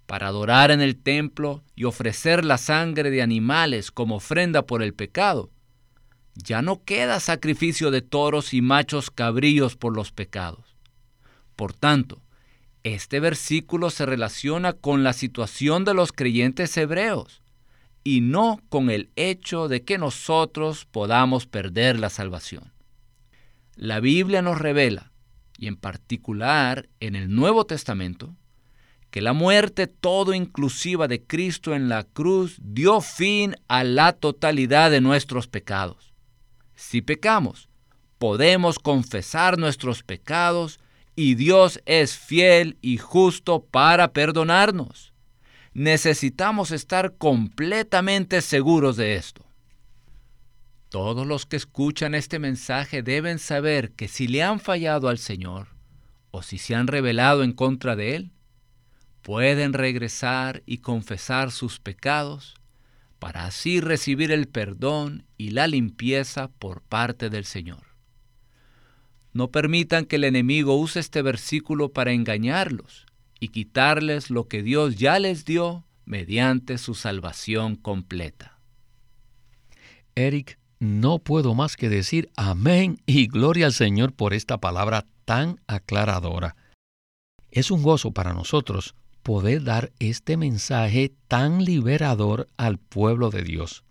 para 0.07 0.27
adorar 0.27 0.71
en 0.71 0.81
el 0.81 0.95
templo 0.95 1.63
y 1.75 1.83
ofrecer 1.83 2.45
la 2.45 2.57
sangre 2.57 3.09
de 3.09 3.21
animales 3.21 3.91
como 3.91 4.17
ofrenda 4.17 4.65
por 4.65 4.83
el 4.83 4.93
pecado, 4.93 5.49
ya 6.35 6.61
no 6.61 6.83
queda 6.83 7.19
sacrificio 7.19 7.91
de 7.91 8.01
toros 8.01 8.53
y 8.53 8.61
machos 8.61 9.09
cabríos 9.09 9.75
por 9.75 9.95
los 9.95 10.11
pecados. 10.11 10.75
Por 11.55 11.73
tanto, 11.73 12.21
este 12.83 13.19
versículo 13.19 13.89
se 13.89 14.05
relaciona 14.05 14.73
con 14.73 15.03
la 15.03 15.13
situación 15.13 15.85
de 15.85 15.93
los 15.93 16.11
creyentes 16.11 16.77
hebreos 16.77 17.41
y 18.07 18.21
no 18.21 18.61
con 18.69 18.91
el 18.91 19.09
hecho 19.15 19.67
de 19.67 19.83
que 19.83 19.97
nosotros 19.97 20.85
podamos 20.85 21.47
perder 21.47 21.99
la 21.99 22.11
salvación. 22.11 22.71
La 23.75 23.99
Biblia 23.99 24.43
nos 24.43 24.59
revela, 24.59 25.11
y 25.57 25.67
en 25.67 25.75
particular 25.75 26.87
en 26.99 27.15
el 27.15 27.33
Nuevo 27.33 27.65
Testamento, 27.65 28.35
que 29.09 29.21
la 29.21 29.33
muerte 29.33 29.87
todo 29.87 30.35
inclusiva 30.35 31.07
de 31.07 31.23
Cristo 31.23 31.73
en 31.73 31.89
la 31.89 32.03
cruz 32.03 32.59
dio 32.61 33.01
fin 33.01 33.55
a 33.67 33.83
la 33.83 34.13
totalidad 34.13 34.91
de 34.91 35.01
nuestros 35.01 35.47
pecados. 35.47 36.13
Si 36.75 37.01
pecamos, 37.01 37.69
podemos 38.19 38.77
confesar 38.77 39.57
nuestros 39.57 40.03
pecados 40.03 40.79
y 41.15 41.33
Dios 41.33 41.81
es 41.85 42.15
fiel 42.15 42.77
y 42.81 42.97
justo 42.97 43.65
para 43.65 44.13
perdonarnos. 44.13 45.14
Necesitamos 45.75 46.71
estar 46.71 47.17
completamente 47.17 48.41
seguros 48.41 48.95
de 48.95 49.15
esto. 49.15 49.45
Todos 50.87 51.27
los 51.27 51.45
que 51.45 51.57
escuchan 51.57 52.15
este 52.15 52.39
mensaje 52.39 53.03
deben 53.03 53.39
saber 53.39 53.91
que 53.91 54.07
si 54.07 54.29
le 54.29 54.41
han 54.41 54.61
fallado 54.61 55.09
al 55.09 55.17
Señor 55.17 55.67
o 56.31 56.43
si 56.43 56.59
se 56.59 56.75
han 56.75 56.87
rebelado 56.87 57.43
en 57.43 57.51
contra 57.51 57.97
de 57.97 58.15
Él, 58.15 58.31
pueden 59.21 59.73
regresar 59.73 60.63
y 60.65 60.77
confesar 60.77 61.51
sus 61.51 61.81
pecados 61.81 62.55
para 63.19 63.45
así 63.45 63.81
recibir 63.81 64.31
el 64.31 64.47
perdón 64.47 65.25
y 65.37 65.49
la 65.49 65.67
limpieza 65.67 66.47
por 66.47 66.83
parte 66.83 67.29
del 67.29 67.43
Señor. 67.43 67.83
No 69.33 69.51
permitan 69.51 70.05
que 70.05 70.15
el 70.15 70.23
enemigo 70.23 70.77
use 70.77 71.01
este 71.01 71.21
versículo 71.21 71.91
para 71.91 72.13
engañarlos 72.13 73.04
y 73.39 73.49
quitarles 73.49 74.29
lo 74.29 74.47
que 74.47 74.63
Dios 74.63 74.95
ya 74.95 75.19
les 75.19 75.45
dio 75.45 75.85
mediante 76.05 76.77
su 76.77 76.93
salvación 76.93 77.75
completa. 77.75 78.59
Eric, 80.15 80.57
no 80.79 81.19
puedo 81.19 81.55
más 81.55 81.77
que 81.77 81.89
decir 81.89 82.29
amén 82.35 83.01
y 83.05 83.27
gloria 83.27 83.65
al 83.65 83.73
Señor 83.73 84.13
por 84.13 84.33
esta 84.33 84.59
palabra 84.59 85.05
tan 85.25 85.59
aclaradora. 85.67 86.55
Es 87.51 87.71
un 87.71 87.83
gozo 87.83 88.11
para 88.11 88.33
nosotros 88.33 88.95
poder 89.23 89.63
dar 89.63 89.91
este 89.99 90.37
mensaje 90.37 91.13
tan 91.27 91.65
liberador 91.65 92.47
al 92.57 92.77
pueblo 92.77 93.31
de 93.31 93.43
Dios. 93.43 93.83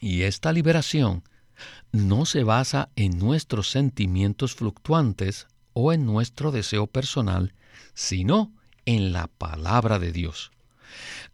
Y 0.00 0.22
esta 0.22 0.52
liberación 0.52 1.22
no 1.92 2.26
se 2.26 2.42
basa 2.42 2.88
en 2.96 3.18
nuestros 3.18 3.70
sentimientos 3.70 4.54
fluctuantes 4.54 5.46
o 5.72 5.92
en 5.92 6.06
nuestro 6.06 6.50
deseo 6.50 6.86
personal, 6.86 7.54
sino 7.94 8.52
en 8.86 9.12
la 9.12 9.26
palabra 9.26 9.98
de 9.98 10.12
Dios. 10.12 10.50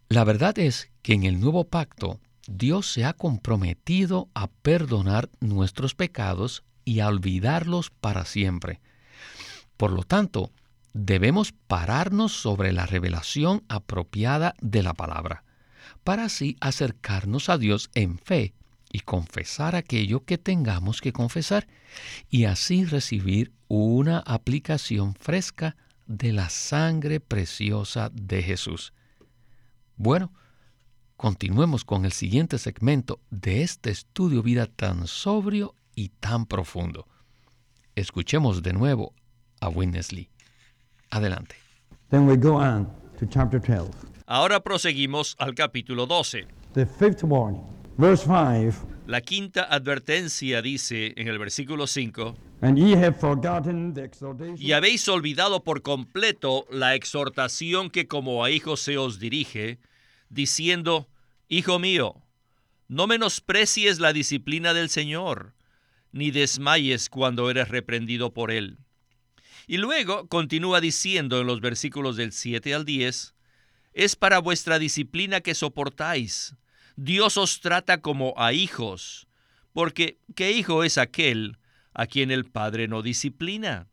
La 0.09 0.25
verdad 0.25 0.59
es 0.59 0.91
que 1.03 1.15
en 1.15 1.25
el 1.25 1.41
nuevo 1.41 1.65
pacto 1.65 2.21
Dios 2.47 2.93
se 2.93 3.05
ha 3.05 3.13
comprometido 3.13 4.29
a 4.35 4.49
perdonar 4.49 5.31
nuestros 5.41 5.95
pecados 5.95 6.63
y 6.85 7.01
a 7.01 7.09
olvidarlos 7.09 7.91
para 7.91 8.25
siempre. 8.25 8.81
Por 9.77 9.91
lo 9.91 10.05
tanto, 10.05 10.53
debemos 10.93 11.53
pararnos 11.53 12.33
sobre 12.33 12.73
la 12.73 12.87
revelación 12.87 13.65
apropiada 13.69 14.55
de 14.61 14.83
la 14.83 14.95
palabra, 14.95 15.45
para 16.05 16.25
así 16.25 16.57
acercarnos 16.61 17.49
a 17.49 17.59
Dios 17.59 17.91
en 17.95 18.19
fe 18.19 18.55
y 18.93 19.01
confesar 19.01 19.75
aquello 19.75 20.25
que 20.25 20.39
tengamos 20.39 21.01
que 21.01 21.13
confesar, 21.13 21.67
y 22.31 22.45
así 22.45 22.85
recibir 22.85 23.53
una 23.69 24.21
aplicación 24.21 25.15
fresca 25.15 25.77
de 26.07 26.33
la 26.33 26.49
sangre 26.49 27.21
preciosa 27.21 28.11
de 28.13 28.43
Jesús. 28.43 28.93
Bueno, 29.97 30.33
continuemos 31.17 31.85
con 31.85 32.05
el 32.05 32.13
siguiente 32.13 32.59
segmento 32.59 33.21
de 33.31 33.63
este 33.63 33.91
estudio 33.91 34.43
vida 34.43 34.67
tan 34.67 35.07
sobrio 35.07 35.75
y 35.95 36.11
tan 36.21 36.47
profundo. 36.47 37.07
Escuchemos 37.95 38.63
de 38.63 38.73
nuevo 38.73 39.15
a 39.61 39.69
Winnesley. 39.69 40.29
Adelante. 41.11 41.57
Then 42.11 42.27
we 42.27 42.37
go 42.37 42.57
on 42.57 42.87
to 43.19 43.27
chapter 43.27 43.61
12. 43.61 43.91
Ahora 44.27 44.61
proseguimos 44.61 45.35
al 45.39 45.55
capítulo 45.55 46.07
12. 46.07 46.47
The 46.75 46.85
fifth 46.85 47.23
warning, 47.25 47.63
verse 47.97 48.25
5 48.25 48.96
La 49.07 49.21
quinta 49.21 49.63
advertencia 49.63 50.63
dice 50.63 51.15
en 51.17 51.29
el 51.29 51.39
versículo 51.39 51.87
5, 51.87 52.37
And 52.63 52.77
ye 52.77 52.95
have 52.95 53.15
forgotten 53.21 53.95
the 53.95 54.03
exhortation. 54.03 54.57
y 54.59 54.73
habéis 54.73 55.07
olvidado 55.09 55.63
por 55.63 55.83
completo 55.83 56.67
la 56.71 56.95
exhortación 56.97 57.91
que 57.91 58.09
como 58.09 58.45
a 58.45 58.51
hijos 58.51 58.81
se 58.81 58.99
os 58.99 59.21
dirige, 59.21 59.79
diciendo, 60.29 61.09
Hijo 61.49 61.79
mío, 61.79 62.23
no 62.89 63.07
menosprecies 63.07 64.01
la 64.01 64.13
disciplina 64.13 64.75
del 64.75 64.89
Señor, 64.89 65.55
ni 66.11 66.33
desmayes 66.33 67.09
cuando 67.09 67.49
eres 67.49 67.69
reprendido 67.69 68.33
por 68.35 68.51
él. 68.51 68.79
Y 69.69 69.77
luego 69.77 70.27
continúa 70.27 70.81
diciendo 70.81 71.41
en 71.41 71.47
los 71.47 71.61
versículos 71.61 72.17
del 72.17 72.33
7 72.33 72.75
al 72.75 72.85
10, 72.85 73.35
es 73.93 74.17
para 74.17 74.41
vuestra 74.41 74.81
disciplina 74.81 75.41
que 75.41 75.55
soportáis. 75.55 76.57
Dios 76.97 77.37
os 77.37 77.61
trata 77.61 78.01
como 78.01 78.33
a 78.39 78.55
hijos, 78.55 79.29
porque 79.73 80.19
¿qué 80.35 80.53
hijo 80.53 80.83
es 80.83 80.97
aquel 80.97 81.59
a 81.93 82.07
quien 82.07 82.31
el 82.31 82.47
Padre 82.47 82.89
no 82.89 83.03
disciplina? 83.03 83.89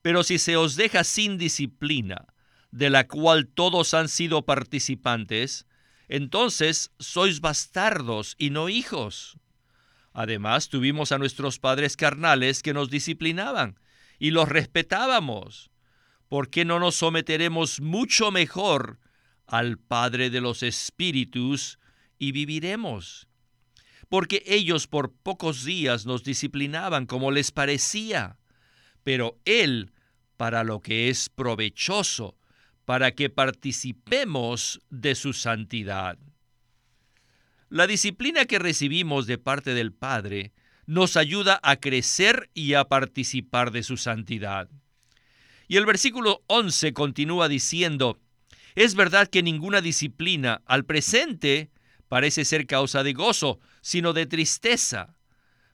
Pero 0.00 0.22
si 0.24 0.38
se 0.38 0.56
os 0.56 0.74
deja 0.76 1.04
sin 1.04 1.36
disciplina, 1.36 2.26
de 2.70 2.88
la 2.88 3.06
cual 3.06 3.46
todos 3.48 3.92
han 3.92 4.08
sido 4.08 4.46
participantes, 4.46 5.66
entonces 6.08 6.90
sois 6.98 7.40
bastardos 7.40 8.34
y 8.38 8.48
no 8.48 8.70
hijos. 8.70 9.38
Además, 10.14 10.70
tuvimos 10.70 11.12
a 11.12 11.18
nuestros 11.18 11.58
padres 11.58 11.96
carnales 11.96 12.62
que 12.62 12.74
nos 12.74 12.90
disciplinaban 12.90 13.78
y 14.18 14.30
los 14.30 14.48
respetábamos. 14.48 15.70
¿Por 16.28 16.48
qué 16.48 16.64
no 16.64 16.78
nos 16.78 16.96
someteremos 16.96 17.80
mucho 17.80 18.30
mejor 18.30 18.98
al 19.46 19.78
Padre 19.78 20.30
de 20.30 20.40
los 20.40 20.62
Espíritus 20.62 21.78
y 22.22 22.30
viviremos? 22.30 23.26
Porque 24.08 24.44
ellos 24.46 24.86
por 24.86 25.12
pocos 25.12 25.64
días 25.64 26.06
nos 26.06 26.22
disciplinaban 26.22 27.04
como 27.06 27.32
les 27.32 27.50
parecía, 27.50 28.38
pero 29.02 29.40
Él 29.44 29.90
para 30.36 30.62
lo 30.62 30.78
que 30.78 31.08
es 31.08 31.28
provechoso, 31.28 32.36
para 32.84 33.10
que 33.10 33.28
participemos 33.28 34.80
de 34.88 35.16
su 35.16 35.32
santidad. 35.32 36.16
La 37.68 37.88
disciplina 37.88 38.44
que 38.44 38.60
recibimos 38.60 39.26
de 39.26 39.38
parte 39.38 39.74
del 39.74 39.92
Padre 39.92 40.52
nos 40.86 41.16
ayuda 41.16 41.58
a 41.64 41.74
crecer 41.74 42.50
y 42.54 42.74
a 42.74 42.84
participar 42.84 43.72
de 43.72 43.82
su 43.82 43.96
santidad. 43.96 44.70
Y 45.66 45.76
el 45.76 45.86
versículo 45.86 46.44
11 46.46 46.92
continúa 46.92 47.48
diciendo, 47.48 48.20
es 48.76 48.94
verdad 48.94 49.26
que 49.26 49.42
ninguna 49.42 49.80
disciplina 49.80 50.62
al 50.66 50.84
presente 50.84 51.72
parece 52.12 52.44
ser 52.44 52.66
causa 52.66 53.02
de 53.02 53.14
gozo, 53.14 53.58
sino 53.80 54.12
de 54.12 54.26
tristeza, 54.26 55.16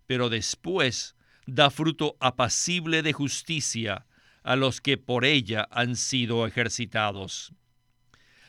pero 0.06 0.28
después 0.28 1.16
da 1.48 1.68
fruto 1.68 2.16
apacible 2.20 3.02
de 3.02 3.12
justicia 3.12 4.06
a 4.44 4.54
los 4.54 4.80
que 4.80 4.98
por 4.98 5.24
ella 5.24 5.66
han 5.72 5.96
sido 5.96 6.46
ejercitados. 6.46 7.54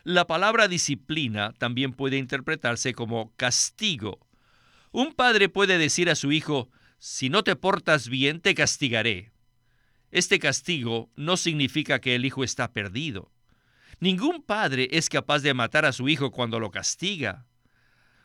La 0.03 0.27
palabra 0.27 0.67
disciplina 0.67 1.51
también 1.57 1.93
puede 1.93 2.17
interpretarse 2.17 2.93
como 2.93 3.33
castigo. 3.37 4.19
Un 4.91 5.15
padre 5.15 5.49
puede 5.49 5.79
decir 5.79 6.11
a 6.11 6.15
su 6.15 6.31
hijo, 6.31 6.69
si 6.99 7.31
no 7.31 7.43
te 7.43 7.55
portas 7.55 8.07
bien, 8.07 8.39
te 8.39 8.53
castigaré. 8.53 9.31
Este 10.11 10.37
castigo 10.37 11.09
no 11.15 11.37
significa 11.37 11.97
que 11.97 12.13
el 12.13 12.23
hijo 12.23 12.43
está 12.43 12.71
perdido. 12.71 13.31
Ningún 13.99 14.43
padre 14.43 14.89
es 14.91 15.09
capaz 15.09 15.39
de 15.39 15.55
matar 15.55 15.85
a 15.85 15.91
su 15.91 16.07
hijo 16.07 16.29
cuando 16.29 16.59
lo 16.59 16.69
castiga. 16.69 17.47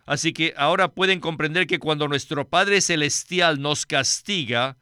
Así 0.07 0.33
que 0.33 0.55
ahora 0.57 0.89
pueden 0.89 1.21
comprender 1.21 1.67
que 1.67 1.79
cuando 1.79 2.09
nuestro 2.09 2.49
Padre 2.49 2.81
Celestial 2.81 3.61
nos 3.61 3.87
castiga, 3.87 4.77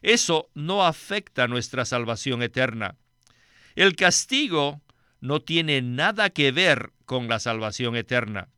eso 0.00 0.50
no 0.54 0.84
afecta 0.84 1.46
nuestra 1.46 1.84
salvación 1.84 2.42
eterna. 2.42 2.96
El 3.74 3.96
castigo 3.96 4.82
no 5.20 5.40
tiene 5.40 5.82
nada 5.82 6.30
que 6.30 6.52
ver 6.52 6.92
con 7.04 7.28
la 7.28 7.38
salvación 7.38 7.96
eterna. 7.96 8.48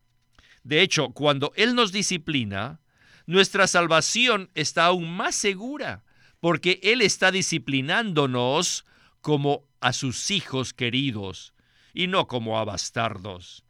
De 0.62 0.80
hecho, 0.80 1.11
cuando 1.11 1.52
Él 1.56 1.75
nos 1.75 1.92
disciplina, 1.92 2.80
nuestra 3.26 3.66
salvación 3.66 4.50
está 4.54 4.87
aún 4.87 5.11
más 5.11 5.35
segura, 5.35 6.04
porque 6.40 6.80
Él 6.83 7.02
está 7.02 7.30
disciplinándonos 7.30 8.87
como 9.21 9.64
a 9.80 9.92
sus 9.92 10.30
hijos 10.30 10.72
queridos 10.72 11.55
y 11.92 12.07
no 12.07 12.27
como 12.27 12.59
a 12.59 12.64
bastardos. 12.64 13.63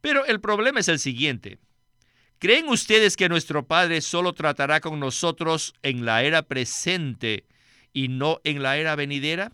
Pero 0.00 0.24
el 0.26 0.40
problema 0.40 0.80
es 0.80 0.88
el 0.88 0.98
siguiente. 0.98 1.58
¿Creen 2.38 2.68
ustedes 2.68 3.16
que 3.16 3.28
nuestro 3.28 3.66
Padre 3.66 4.00
solo 4.00 4.32
tratará 4.32 4.80
con 4.80 4.98
nosotros 4.98 5.74
en 5.82 6.06
la 6.06 6.22
era 6.22 6.42
presente 6.42 7.44
y 7.92 8.08
no 8.08 8.40
en 8.44 8.62
la 8.62 8.78
era 8.78 8.96
venidera? 8.96 9.52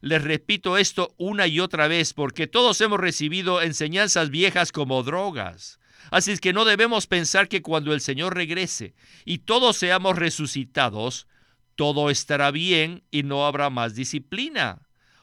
Les 0.00 0.22
repito 0.22 0.76
esto 0.76 1.14
una 1.18 1.46
y 1.46 1.60
otra 1.60 1.86
vez 1.86 2.14
porque 2.14 2.46
todos 2.46 2.80
hemos 2.80 2.98
recibido 2.98 3.62
enseñanzas 3.62 4.30
viejas 4.30 4.72
como 4.72 5.02
drogas. 5.02 5.78
Así 6.10 6.32
es 6.32 6.40
que 6.40 6.52
no 6.52 6.64
debemos 6.64 7.06
pensar 7.06 7.48
que 7.48 7.62
cuando 7.62 7.92
el 7.92 8.00
Señor 8.00 8.34
regrese 8.34 8.94
y 9.24 9.38
todos 9.38 9.76
seamos 9.76 10.16
resucitados, 10.16 11.28
todo 11.76 12.10
estará 12.10 12.50
bien 12.50 13.04
y 13.12 13.22
no 13.22 13.46
habrá 13.46 13.70
más 13.70 13.94
disciplina 13.94 14.82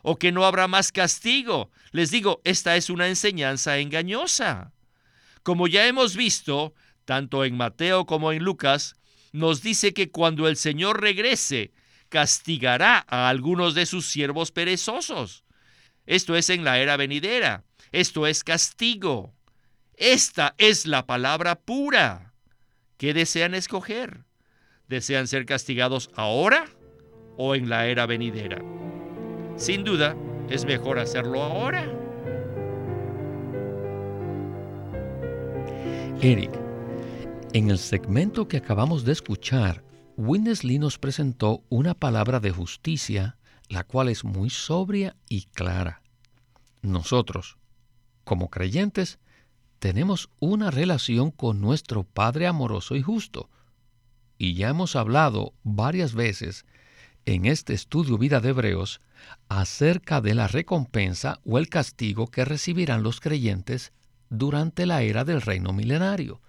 o 0.09 0.17
que 0.17 0.31
no 0.31 0.45
habrá 0.45 0.69
más 0.69 0.93
castigo. 0.93 1.69
Les 1.91 2.11
digo, 2.11 2.39
esta 2.45 2.77
es 2.77 2.89
una 2.89 3.09
enseñanza 3.09 3.77
engañosa. 3.77 4.71
Como 5.43 5.67
ya 5.67 5.85
hemos 5.85 6.15
visto, 6.15 6.73
tanto 7.03 7.43
en 7.43 7.57
Mateo 7.57 8.05
como 8.05 8.31
en 8.31 8.41
Lucas, 8.41 8.95
nos 9.33 9.61
dice 9.61 9.93
que 9.93 10.09
cuando 10.09 10.47
el 10.47 10.55
Señor 10.55 11.01
regrese, 11.01 11.73
castigará 12.07 13.05
a 13.09 13.27
algunos 13.27 13.75
de 13.75 13.85
sus 13.85 14.05
siervos 14.05 14.53
perezosos. 14.53 15.43
Esto 16.05 16.37
es 16.37 16.49
en 16.49 16.63
la 16.63 16.79
era 16.79 16.95
venidera. 16.95 17.65
Esto 17.91 18.27
es 18.27 18.45
castigo. 18.45 19.35
Esta 19.93 20.55
es 20.57 20.85
la 20.85 21.05
palabra 21.05 21.59
pura. 21.59 22.33
¿Qué 22.95 23.13
desean 23.13 23.55
escoger? 23.55 24.23
¿Desean 24.87 25.27
ser 25.27 25.45
castigados 25.45 26.11
ahora 26.15 26.65
o 27.35 27.55
en 27.55 27.67
la 27.67 27.87
era 27.87 28.05
venidera? 28.05 28.63
Sin 29.57 29.83
duda, 29.83 30.15
es 30.49 30.65
mejor 30.65 30.99
hacerlo 30.99 31.41
ahora. 31.41 31.83
Eric, 36.21 36.51
en 37.53 37.71
el 37.71 37.79
segmento 37.79 38.47
que 38.47 38.57
acabamos 38.57 39.03
de 39.03 39.13
escuchar, 39.13 39.83
Winnesley 40.15 40.77
nos 40.77 40.99
presentó 40.99 41.63
una 41.69 41.95
palabra 41.95 42.39
de 42.39 42.51
justicia, 42.51 43.37
la 43.67 43.83
cual 43.83 44.09
es 44.09 44.23
muy 44.23 44.51
sobria 44.51 45.15
y 45.27 45.45
clara. 45.45 46.03
Nosotros, 46.83 47.57
como 48.23 48.51
creyentes, 48.51 49.17
tenemos 49.79 50.29
una 50.39 50.69
relación 50.69 51.31
con 51.31 51.61
nuestro 51.61 52.03
Padre 52.03 52.45
amoroso 52.45 52.95
y 52.95 53.01
justo. 53.01 53.49
Y 54.37 54.53
ya 54.53 54.69
hemos 54.69 54.95
hablado 54.95 55.55
varias 55.63 56.13
veces 56.13 56.63
en 57.25 57.47
este 57.47 57.73
estudio 57.73 58.19
Vida 58.19 58.39
de 58.39 58.49
Hebreos 58.49 59.01
acerca 59.49 60.21
de 60.21 60.35
la 60.35 60.47
recompensa 60.47 61.39
o 61.45 61.57
el 61.57 61.69
castigo 61.69 62.27
que 62.27 62.45
recibirán 62.45 63.03
los 63.03 63.19
creyentes 63.19 63.93
durante 64.29 64.85
la 64.85 65.01
era 65.01 65.23
del 65.23 65.41
reino 65.41 65.73
milenario. 65.73 66.41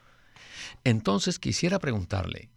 Entonces 0.85 1.39
quisiera 1.39 1.79
preguntarle, 1.79 2.51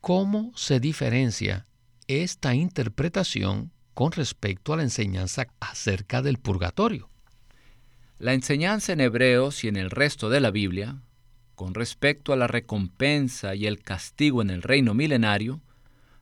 ¿cómo 0.00 0.52
se 0.54 0.80
diferencia 0.80 1.66
esta 2.06 2.54
interpretación 2.54 3.72
con 3.94 4.12
respecto 4.12 4.72
a 4.72 4.76
la 4.76 4.82
enseñanza 4.84 5.48
acerca 5.60 6.22
del 6.22 6.38
purgatorio? 6.38 7.10
La 8.18 8.32
enseñanza 8.32 8.92
en 8.92 9.00
Hebreos 9.00 9.62
y 9.64 9.68
en 9.68 9.76
el 9.76 9.90
resto 9.90 10.28
de 10.28 10.40
la 10.40 10.50
Biblia, 10.50 11.00
con 11.54 11.74
respecto 11.74 12.32
a 12.32 12.36
la 12.36 12.46
recompensa 12.46 13.54
y 13.54 13.66
el 13.66 13.80
castigo 13.80 14.42
en 14.42 14.50
el 14.50 14.62
reino 14.62 14.94
milenario, 14.94 15.60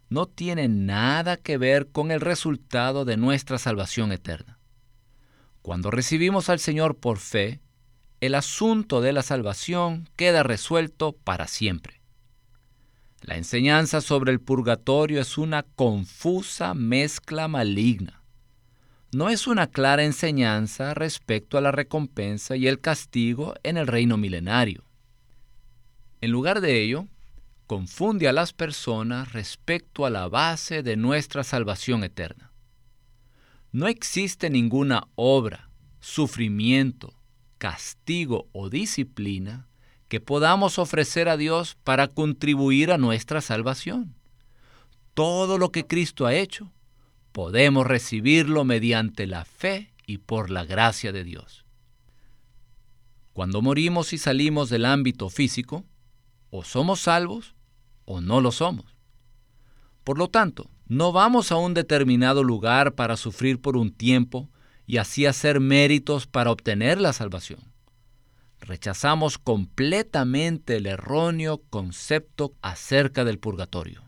no 0.09 0.27
tiene 0.27 0.69
nada 0.69 1.37
que 1.37 1.59
ver 1.59 1.89
con 1.89 2.11
el 2.11 2.21
resultado 2.21 3.05
de 3.05 3.17
nuestra 3.17 3.59
salvación 3.59 4.13
eterna. 4.13 4.59
Cuando 5.63 5.91
recibimos 5.91 6.49
al 6.49 6.61
Señor 6.61 6.97
por 6.97 7.19
fe, 7.19 7.61
el 8.21 8.35
asunto 8.35 9.01
de 9.01 9.13
la 9.13 9.23
salvación 9.23 10.09
queda 10.17 10.43
resuelto 10.43 11.13
para 11.13 11.49
siempre. 11.49 12.01
La 13.21 13.37
enseñanza 13.37 14.01
sobre 14.01 14.31
el 14.31 14.41
purgatorio 14.41 15.21
es 15.21 15.37
una 15.37 15.65
confusa 15.65 16.75
mezcla 16.75 17.49
maligna. 17.49 18.23
No 19.13 19.31
es 19.31 19.47
una 19.47 19.67
clara 19.67 20.05
enseñanza 20.05 20.95
respecto 20.95 21.59
a 21.59 21.61
la 21.61 21.73
recompensa 21.73 22.57
y 22.57 22.69
el 22.69 22.81
castigo 22.81 23.55
en 23.63 23.77
el 23.77 23.87
reino 23.87 24.17
milenario. 24.17 24.85
En 26.21 26.31
lugar 26.31 26.61
de 26.61 26.83
ello, 26.83 27.09
confunde 27.67 28.29
a 28.29 28.33
las 28.33 28.53
personas 28.53 29.33
respecto 29.33 30.07
a 30.07 30.11
la 30.11 30.29
base 30.29 30.83
de 30.83 30.97
nuestra 30.97 31.43
salvación 31.43 32.05
eterna. 32.05 32.53
No 33.73 33.89
existe 33.89 34.51
ninguna 34.51 35.09
obra, 35.17 35.71
sufrimiento, 36.01 37.13
castigo 37.59 38.49
o 38.53 38.71
disciplina 38.71 39.67
que 40.09 40.21
podamos 40.21 40.79
ofrecer 40.79 41.29
a 41.29 41.37
Dios 41.37 41.77
para 41.83 42.09
contribuir 42.09 42.93
a 42.93 42.99
nuestra 42.99 43.41
salvación. 43.41 44.15
Todo 45.15 45.59
lo 45.59 45.73
que 45.73 45.87
Cristo 45.87 46.27
ha 46.27 46.35
hecho, 46.35 46.73
podemos 47.33 47.87
recibirlo 47.87 48.65
mediante 48.65 49.27
la 49.27 49.45
fe 49.45 49.93
y 50.07 50.19
por 50.19 50.51
la 50.51 50.65
gracia 50.65 51.11
de 51.11 51.25
Dios. 51.25 51.65
Cuando 53.33 53.61
morimos 53.61 54.13
y 54.13 54.19
salimos 54.19 54.71
del 54.71 54.85
ámbito 54.85 55.29
físico, 55.29 55.85
o 56.51 56.63
somos 56.63 57.01
salvos 57.01 57.56
o 58.07 58.23
no 58.23 58.41
lo 58.41 58.51
somos. 58.51 58.97
Por 60.03 60.17
lo 60.17 60.29
tanto, 60.29 60.71
no 60.87 61.13
vamos 61.13 61.53
a 61.53 61.57
un 61.57 61.75
determinado 61.75 62.43
lugar 62.43 62.95
para 62.95 63.17
sufrir 63.17 63.61
por 63.61 63.77
un 63.77 63.93
tiempo 63.93 64.49
y 64.87 64.99
así 64.99 65.27
hacer 65.27 65.61
méritos 65.61 66.27
para 66.27 66.51
obtener 66.51 67.01
la 67.01 67.13
salvación. 67.13 67.61
Rechazamos 68.61 69.39
completamente 69.39 70.77
el 70.77 70.87
erróneo 70.87 71.63
concepto 71.71 72.55
acerca 72.63 73.25
del 73.25 73.39
purgatorio. 73.39 74.03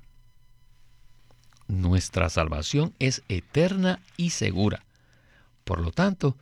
Nuestra 1.66 2.30
salvación 2.30 2.94
es 2.98 3.22
eterna 3.28 4.00
y 4.16 4.30
segura. 4.30 4.84
Por 5.64 5.80
lo 5.80 5.90
tanto, 5.90 6.38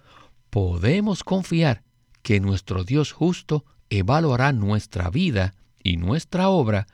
podemos 0.50 1.24
confiar 1.24 1.82
que 2.22 2.40
nuestro 2.40 2.84
Dios 2.84 3.12
justo 3.12 3.64
evaluará 3.90 4.52
nuestra 4.52 5.10
vida 5.10 5.54
y 5.82 5.96
nuestra 5.96 6.48
obra 6.48 6.86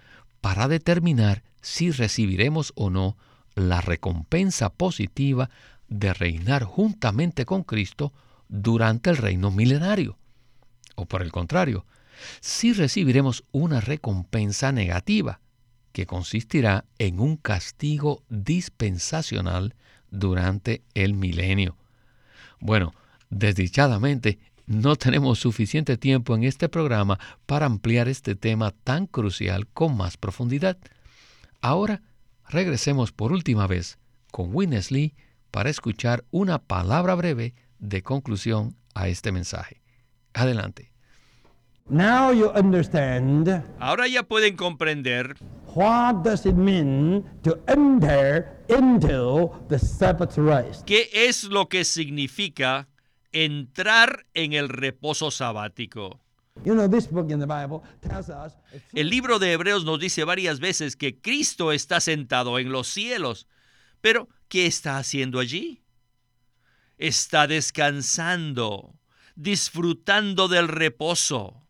para 0.42 0.68
determinar 0.68 1.42
si 1.62 1.90
recibiremos 1.90 2.72
o 2.74 2.90
no 2.90 3.16
la 3.54 3.80
recompensa 3.80 4.70
positiva 4.74 5.48
de 5.88 6.12
reinar 6.12 6.64
juntamente 6.64 7.46
con 7.46 7.62
Cristo 7.62 8.12
durante 8.48 9.08
el 9.08 9.16
reino 9.16 9.50
milenario. 9.50 10.18
O 10.96 11.06
por 11.06 11.22
el 11.22 11.32
contrario, 11.32 11.86
si 12.40 12.74
recibiremos 12.74 13.44
una 13.52 13.80
recompensa 13.80 14.72
negativa, 14.72 15.40
que 15.92 16.06
consistirá 16.06 16.86
en 16.98 17.20
un 17.20 17.36
castigo 17.36 18.24
dispensacional 18.28 19.74
durante 20.10 20.82
el 20.94 21.14
milenio. 21.14 21.76
Bueno, 22.60 22.94
desdichadamente, 23.30 24.38
no 24.66 24.96
tenemos 24.96 25.38
suficiente 25.38 25.96
tiempo 25.96 26.34
en 26.34 26.44
este 26.44 26.68
programa 26.68 27.18
para 27.46 27.66
ampliar 27.66 28.08
este 28.08 28.34
tema 28.34 28.70
tan 28.84 29.06
crucial 29.06 29.66
con 29.68 29.96
más 29.96 30.16
profundidad. 30.16 30.78
Ahora, 31.60 32.02
regresemos 32.48 33.12
por 33.12 33.32
última 33.32 33.66
vez 33.66 33.98
con 34.30 34.54
Winnesley 34.54 35.14
para 35.50 35.70
escuchar 35.70 36.24
una 36.30 36.58
palabra 36.58 37.14
breve 37.14 37.54
de 37.78 38.02
conclusión 38.02 38.76
a 38.94 39.08
este 39.08 39.32
mensaje. 39.32 39.82
Adelante. 40.34 40.92
Now 41.88 42.32
you 42.32 42.50
understand 42.54 43.48
Ahora 43.80 44.06
ya 44.06 44.22
pueden 44.22 44.56
comprender 44.56 45.36
what 45.74 46.22
does 46.22 46.46
it 46.46 46.54
mean 46.54 47.24
to 47.42 47.58
enter 47.66 48.64
into 48.68 49.50
the 49.68 49.78
Sabbath 49.78 50.38
rest. 50.38 50.86
qué 50.86 51.08
es 51.12 51.44
lo 51.44 51.68
que 51.68 51.84
significa 51.84 52.88
entrar 53.32 54.26
en 54.34 54.52
el 54.52 54.68
reposo 54.68 55.30
sabático. 55.30 56.20
El 58.92 59.08
libro 59.08 59.38
de 59.38 59.52
Hebreos 59.52 59.84
nos 59.84 59.98
dice 59.98 60.24
varias 60.24 60.60
veces 60.60 60.96
que 60.96 61.18
Cristo 61.18 61.72
está 61.72 62.00
sentado 62.00 62.58
en 62.58 62.70
los 62.70 62.88
cielos. 62.88 63.46
Pero, 64.00 64.28
¿qué 64.48 64.66
está 64.66 64.98
haciendo 64.98 65.40
allí? 65.40 65.82
Está 66.98 67.46
descansando, 67.46 68.94
disfrutando 69.34 70.48
del 70.48 70.68
reposo. 70.68 71.62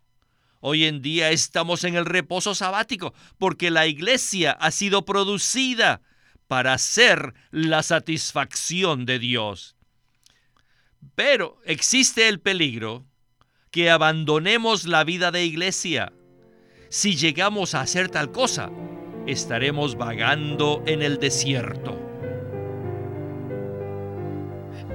Hoy 0.60 0.84
en 0.84 1.00
día 1.00 1.30
estamos 1.30 1.84
en 1.84 1.96
el 1.96 2.06
reposo 2.06 2.54
sabático 2.54 3.14
porque 3.38 3.70
la 3.70 3.86
iglesia 3.86 4.52
ha 4.52 4.70
sido 4.70 5.04
producida 5.04 6.02
para 6.48 6.76
ser 6.78 7.34
la 7.50 7.82
satisfacción 7.82 9.06
de 9.06 9.18
Dios. 9.18 9.76
Pero 11.14 11.58
existe 11.64 12.28
el 12.28 12.40
peligro 12.40 13.04
que 13.70 13.90
abandonemos 13.90 14.86
la 14.86 15.04
vida 15.04 15.30
de 15.30 15.44
iglesia. 15.44 16.12
Si 16.88 17.16
llegamos 17.16 17.74
a 17.74 17.80
hacer 17.80 18.10
tal 18.10 18.32
cosa, 18.32 18.70
estaremos 19.26 19.96
vagando 19.96 20.82
en 20.86 21.02
el 21.02 21.18
desierto. 21.18 21.98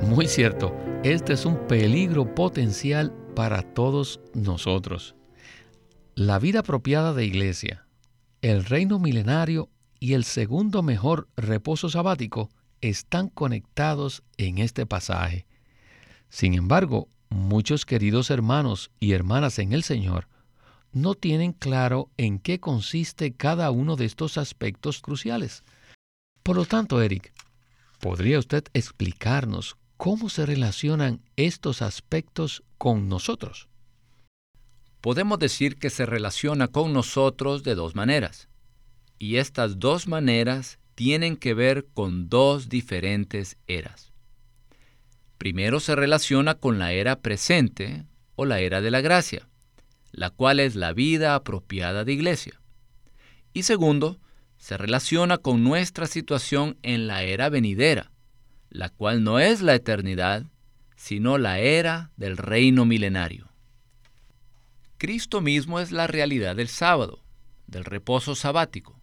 Muy 0.03 0.27
cierto, 0.27 0.75
este 1.03 1.33
es 1.33 1.45
un 1.45 1.67
peligro 1.67 2.33
potencial 2.35 3.13
para 3.35 3.61
todos 3.61 4.19
nosotros. 4.33 5.15
La 6.15 6.39
vida 6.39 6.59
apropiada 6.59 7.13
de 7.13 7.25
iglesia, 7.25 7.87
el 8.41 8.65
reino 8.65 8.99
milenario 8.99 9.69
y 9.99 10.13
el 10.13 10.23
segundo 10.23 10.83
mejor 10.83 11.27
reposo 11.35 11.89
sabático 11.89 12.49
están 12.81 13.29
conectados 13.29 14.23
en 14.37 14.59
este 14.59 14.85
pasaje. 14.85 15.47
Sin 16.29 16.53
embargo, 16.53 17.07
muchos 17.29 17.85
queridos 17.85 18.29
hermanos 18.29 18.91
y 18.99 19.13
hermanas 19.13 19.59
en 19.59 19.73
el 19.73 19.83
Señor 19.83 20.27
no 20.91 21.15
tienen 21.15 21.53
claro 21.53 22.09
en 22.17 22.39
qué 22.39 22.59
consiste 22.59 23.33
cada 23.33 23.71
uno 23.71 23.95
de 23.95 24.05
estos 24.05 24.37
aspectos 24.37 25.01
cruciales. 25.01 25.63
Por 26.43 26.55
lo 26.55 26.65
tanto, 26.65 27.01
Eric, 27.01 27.33
¿podría 27.99 28.39
usted 28.39 28.63
explicarnos 28.73 29.77
cómo 29.97 30.29
se 30.29 30.45
relacionan 30.45 31.21
estos 31.35 31.81
aspectos 31.81 32.63
con 32.77 33.09
nosotros? 33.09 33.67
Podemos 35.01 35.39
decir 35.39 35.77
que 35.77 35.89
se 35.89 36.05
relaciona 36.05 36.67
con 36.67 36.93
nosotros 36.93 37.63
de 37.63 37.75
dos 37.75 37.95
maneras. 37.95 38.49
Y 39.19 39.37
estas 39.37 39.79
dos 39.79 40.07
maneras 40.07 40.79
tienen 40.95 41.37
que 41.37 41.53
ver 41.53 41.87
con 41.93 42.29
dos 42.29 42.69
diferentes 42.69 43.57
eras. 43.67 44.11
Primero 45.37 45.79
se 45.79 45.95
relaciona 45.95 46.55
con 46.55 46.79
la 46.79 46.91
era 46.91 47.19
presente 47.19 48.05
o 48.35 48.45
la 48.45 48.59
era 48.59 48.81
de 48.81 48.91
la 48.91 49.01
gracia, 49.01 49.47
la 50.11 50.29
cual 50.29 50.59
es 50.59 50.75
la 50.75 50.93
vida 50.93 51.35
apropiada 51.35 52.03
de 52.03 52.13
iglesia. 52.13 52.59
Y 53.53 53.63
segundo, 53.63 54.19
se 54.57 54.77
relaciona 54.77 55.37
con 55.37 55.63
nuestra 55.63 56.07
situación 56.07 56.77
en 56.81 57.07
la 57.07 57.23
era 57.23 57.49
venidera, 57.49 58.11
la 58.69 58.89
cual 58.89 59.23
no 59.23 59.39
es 59.39 59.61
la 59.61 59.75
eternidad, 59.75 60.45
sino 60.95 61.37
la 61.37 61.59
era 61.59 62.11
del 62.17 62.37
reino 62.37 62.85
milenario. 62.85 63.47
Cristo 64.97 65.41
mismo 65.41 65.79
es 65.79 65.91
la 65.91 66.07
realidad 66.07 66.55
del 66.55 66.67
sábado, 66.67 67.23
del 67.67 67.85
reposo 67.85 68.33
sabático. 68.33 68.96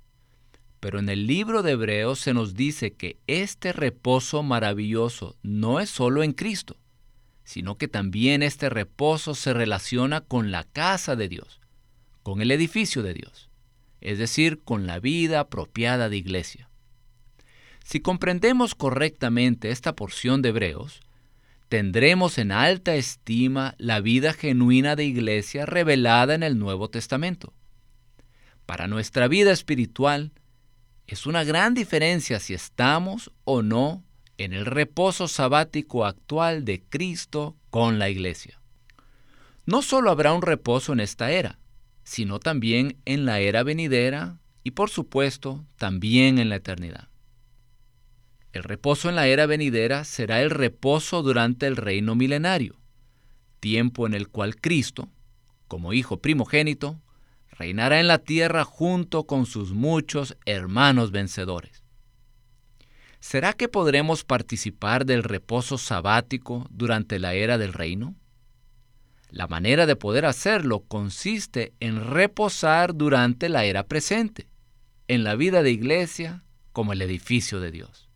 Pero 0.85 0.99
en 0.99 1.09
el 1.09 1.27
libro 1.27 1.62
de 1.62 1.73
Hebreos 1.73 2.18
se 2.18 2.35
nos 2.35 2.53
dice 2.53 2.92
que 2.92 3.16
este 3.27 3.73
reposo 3.73 4.42
maravilloso 4.42 5.35
no 5.42 5.81
es 5.81 5.88
solo 5.88 6.23
en 6.23 6.33
Cristo, 6.35 6.77
sino 7.42 7.79
que 7.79 7.88
también 7.88 8.42
este 8.42 8.68
reposo 8.68 9.35
se 9.35 9.55
relaciona 9.55 10.20
con 10.20 10.51
la 10.51 10.64
casa 10.64 11.16
de 11.16 11.31
Dios, 11.31 11.62
con 12.23 12.42
el 12.42 12.51
edificio 12.51 13.03
de 13.03 13.14
Dios, 13.14 13.49
es 14.03 14.18
decir, 14.18 14.61
con 14.62 14.87
la 14.87 15.01
vida 15.01 15.40
apropiada 15.40 16.11
de 16.11 16.18
iglesia. 16.18 16.68
Si 17.83 18.01
comprendemos 18.01 18.75
correctamente 18.75 19.70
esta 19.70 19.97
porción 19.97 20.42
de 20.42 20.51
Hebreos, 20.51 21.01
tendremos 21.70 22.37
en 22.37 22.53
alta 22.53 22.94
estima 22.94 23.75
la 23.79 24.03
vida 24.03 24.35
genuina 24.35 24.97
de 24.97 25.07
iglesia 25.07 25.64
revelada 25.64 26.35
en 26.35 26.42
el 26.42 26.59
Nuevo 26.59 26.90
Testamento. 26.90 27.55
Para 28.66 28.87
nuestra 28.87 29.29
vida 29.29 29.51
espiritual, 29.51 30.33
es 31.06 31.26
una 31.26 31.44
gran 31.44 31.74
diferencia 31.74 32.40
si 32.40 32.54
estamos 32.54 33.30
o 33.44 33.62
no 33.62 34.02
en 34.38 34.52
el 34.52 34.66
reposo 34.66 35.28
sabático 35.28 36.04
actual 36.04 36.64
de 36.64 36.82
Cristo 36.82 37.56
con 37.70 37.98
la 37.98 38.08
iglesia. 38.08 38.60
No 39.66 39.82
solo 39.82 40.10
habrá 40.10 40.32
un 40.32 40.42
reposo 40.42 40.92
en 40.92 41.00
esta 41.00 41.30
era, 41.30 41.58
sino 42.02 42.38
también 42.38 42.98
en 43.04 43.24
la 43.24 43.40
era 43.40 43.62
venidera 43.62 44.38
y 44.62 44.72
por 44.72 44.90
supuesto 44.90 45.64
también 45.76 46.38
en 46.38 46.48
la 46.48 46.56
eternidad. 46.56 47.08
El 48.52 48.62
reposo 48.62 49.08
en 49.08 49.16
la 49.16 49.26
era 49.26 49.46
venidera 49.46 50.04
será 50.04 50.40
el 50.40 50.50
reposo 50.50 51.22
durante 51.22 51.66
el 51.66 51.76
reino 51.76 52.14
milenario, 52.14 52.76
tiempo 53.60 54.06
en 54.06 54.14
el 54.14 54.28
cual 54.28 54.56
Cristo, 54.56 55.10
como 55.66 55.92
Hijo 55.92 56.18
primogénito, 56.18 57.00
reinará 57.56 58.00
en 58.00 58.08
la 58.08 58.18
tierra 58.18 58.64
junto 58.64 59.24
con 59.24 59.46
sus 59.46 59.72
muchos 59.72 60.36
hermanos 60.44 61.10
vencedores. 61.10 61.84
¿Será 63.20 63.54
que 63.54 63.68
podremos 63.68 64.24
participar 64.24 65.06
del 65.06 65.22
reposo 65.22 65.78
sabático 65.78 66.66
durante 66.70 67.18
la 67.18 67.34
era 67.34 67.56
del 67.56 67.72
reino? 67.72 68.14
La 69.30 69.46
manera 69.46 69.86
de 69.86 69.96
poder 69.96 70.26
hacerlo 70.26 70.80
consiste 70.80 71.72
en 71.80 72.04
reposar 72.04 72.94
durante 72.94 73.48
la 73.48 73.64
era 73.64 73.86
presente, 73.86 74.48
en 75.08 75.24
la 75.24 75.36
vida 75.36 75.62
de 75.62 75.70
iglesia 75.70 76.44
como 76.72 76.92
el 76.92 77.02
edificio 77.02 77.60
de 77.60 77.70
Dios. 77.70 78.10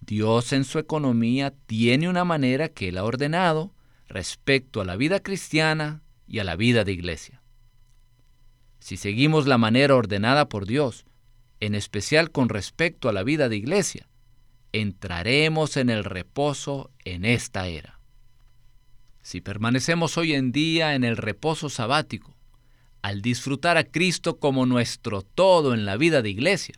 Dios 0.00 0.52
en 0.52 0.64
su 0.64 0.78
economía 0.78 1.54
tiene 1.66 2.08
una 2.08 2.24
manera 2.24 2.68
que 2.68 2.88
Él 2.88 2.98
ha 2.98 3.04
ordenado 3.04 3.74
respecto 4.06 4.80
a 4.80 4.84
la 4.84 4.96
vida 4.96 5.20
cristiana 5.20 6.02
y 6.26 6.38
a 6.38 6.44
la 6.44 6.56
vida 6.56 6.84
de 6.84 6.92
iglesia. 6.92 7.43
Si 8.84 8.98
seguimos 8.98 9.46
la 9.46 9.56
manera 9.56 9.94
ordenada 9.94 10.50
por 10.50 10.66
Dios, 10.66 11.06
en 11.58 11.74
especial 11.74 12.30
con 12.30 12.50
respecto 12.50 13.08
a 13.08 13.14
la 13.14 13.22
vida 13.22 13.48
de 13.48 13.56
iglesia, 13.56 14.10
entraremos 14.72 15.78
en 15.78 15.88
el 15.88 16.04
reposo 16.04 16.90
en 17.02 17.24
esta 17.24 17.66
era. 17.66 17.98
Si 19.22 19.40
permanecemos 19.40 20.18
hoy 20.18 20.34
en 20.34 20.52
día 20.52 20.94
en 20.94 21.02
el 21.02 21.16
reposo 21.16 21.70
sabático, 21.70 22.36
al 23.00 23.22
disfrutar 23.22 23.78
a 23.78 23.84
Cristo 23.84 24.38
como 24.38 24.66
nuestro 24.66 25.22
todo 25.22 25.72
en 25.72 25.86
la 25.86 25.96
vida 25.96 26.20
de 26.20 26.28
iglesia, 26.28 26.74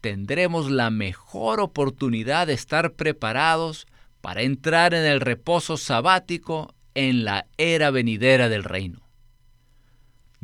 tendremos 0.00 0.68
la 0.68 0.90
mejor 0.90 1.60
oportunidad 1.60 2.48
de 2.48 2.54
estar 2.54 2.94
preparados 2.94 3.86
para 4.20 4.42
entrar 4.42 4.94
en 4.94 5.04
el 5.04 5.20
reposo 5.20 5.76
sabático 5.76 6.74
en 6.94 7.24
la 7.24 7.46
era 7.56 7.92
venidera 7.92 8.48
del 8.48 8.64
reino. 8.64 9.03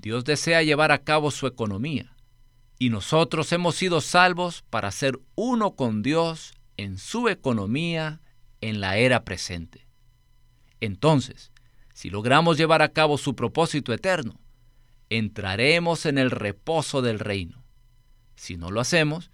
Dios 0.01 0.25
desea 0.25 0.63
llevar 0.63 0.93
a 0.93 1.03
cabo 1.03 1.31
su 1.31 1.47
economía 1.47 2.17
y 2.79 2.89
nosotros 2.89 3.53
hemos 3.53 3.77
sido 3.77 4.01
salvos 4.01 4.65
para 4.71 4.91
ser 4.91 5.21
uno 5.35 5.77
con 5.77 6.03
Dios 6.03 6.55
en 6.79 6.97
su 6.97 7.29
economía 7.29 8.21
en 8.63 8.81
la 8.81 8.97
era 8.97 9.25
presente. 9.25 9.87
Entonces, 10.81 11.53
si 11.93 12.09
logramos 12.09 12.57
llevar 12.57 12.81
a 12.81 12.93
cabo 12.93 13.19
su 13.19 13.37
propósito 13.37 13.93
eterno, 13.93 14.41
entraremos 15.11 16.07
en 16.07 16.17
el 16.17 16.31
reposo 16.31 17.03
del 17.03 17.19
reino. 17.19 17.63
Si 18.35 18.57
no 18.57 18.71
lo 18.71 18.81
hacemos, 18.81 19.31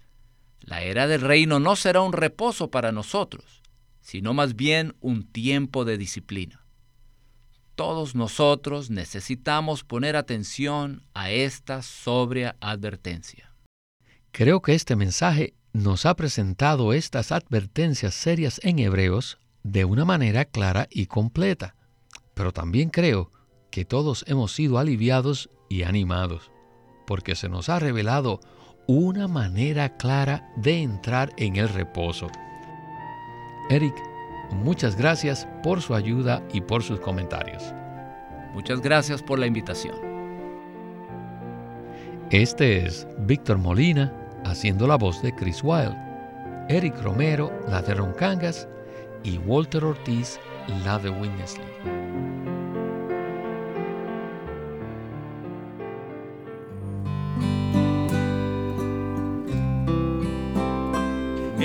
la 0.59 0.81
era 0.81 1.07
del 1.07 1.21
reino 1.21 1.61
no 1.61 1.77
será 1.77 2.01
un 2.01 2.11
reposo 2.11 2.69
para 2.69 2.91
nosotros, 2.91 3.61
sino 4.01 4.33
más 4.33 4.57
bien 4.57 4.95
un 4.99 5.23
tiempo 5.25 5.85
de 5.85 5.97
disciplina. 5.97 6.66
Todos 7.77 8.15
nosotros 8.15 8.89
necesitamos 8.89 9.83
poner 9.83 10.15
atención 10.15 11.03
a 11.13 11.29
esta 11.29 11.83
sobria 11.83 12.55
advertencia. 12.59 13.53
Creo 14.31 14.63
que 14.63 14.73
este 14.73 14.95
mensaje 14.95 15.53
nos 15.73 16.07
ha 16.07 16.15
presentado 16.15 16.91
estas 16.91 17.31
advertencias 17.31 18.15
serias 18.15 18.59
en 18.63 18.79
Hebreos 18.79 19.37
de 19.61 19.85
una 19.85 20.05
manera 20.05 20.45
clara 20.45 20.87
y 20.89 21.05
completa, 21.05 21.75
pero 22.33 22.51
también 22.51 22.89
creo 22.89 23.29
que 23.69 23.85
todos 23.85 24.25
hemos 24.27 24.53
sido 24.53 24.79
aliviados 24.79 25.47
y 25.69 25.83
animados, 25.83 26.49
porque 27.05 27.35
se 27.35 27.47
nos 27.47 27.69
ha 27.69 27.77
revelado 27.77 28.39
una 28.87 29.27
manera 29.27 29.97
clara 29.97 30.51
de 30.55 30.81
entrar 30.81 31.31
en 31.37 31.57
el 31.57 31.69
reposo. 31.69 32.25
Eric, 33.69 33.93
muchas 34.51 34.95
gracias 34.95 35.47
por 35.63 35.81
su 35.81 35.95
ayuda 35.95 36.41
y 36.53 36.61
por 36.61 36.83
sus 36.83 36.99
comentarios. 36.99 37.73
Muchas 38.53 38.81
gracias 38.81 39.21
por 39.21 39.39
la 39.39 39.47
invitación. 39.47 39.95
Este 42.31 42.85
es 42.85 43.07
Víctor 43.19 43.57
Molina 43.57 44.13
haciendo 44.43 44.87
la 44.87 44.97
voz 44.97 45.21
de 45.21 45.33
Chris 45.33 45.63
Wilde, 45.63 45.97
Eric 46.67 47.01
Romero 47.01 47.51
la 47.67 47.81
de 47.81 47.93
Roncangas 47.93 48.67
y 49.23 49.37
Walter 49.37 49.83
Ortiz 49.83 50.39
la 50.83 50.99
de 50.99 51.09
Winnesley. 51.09 52.56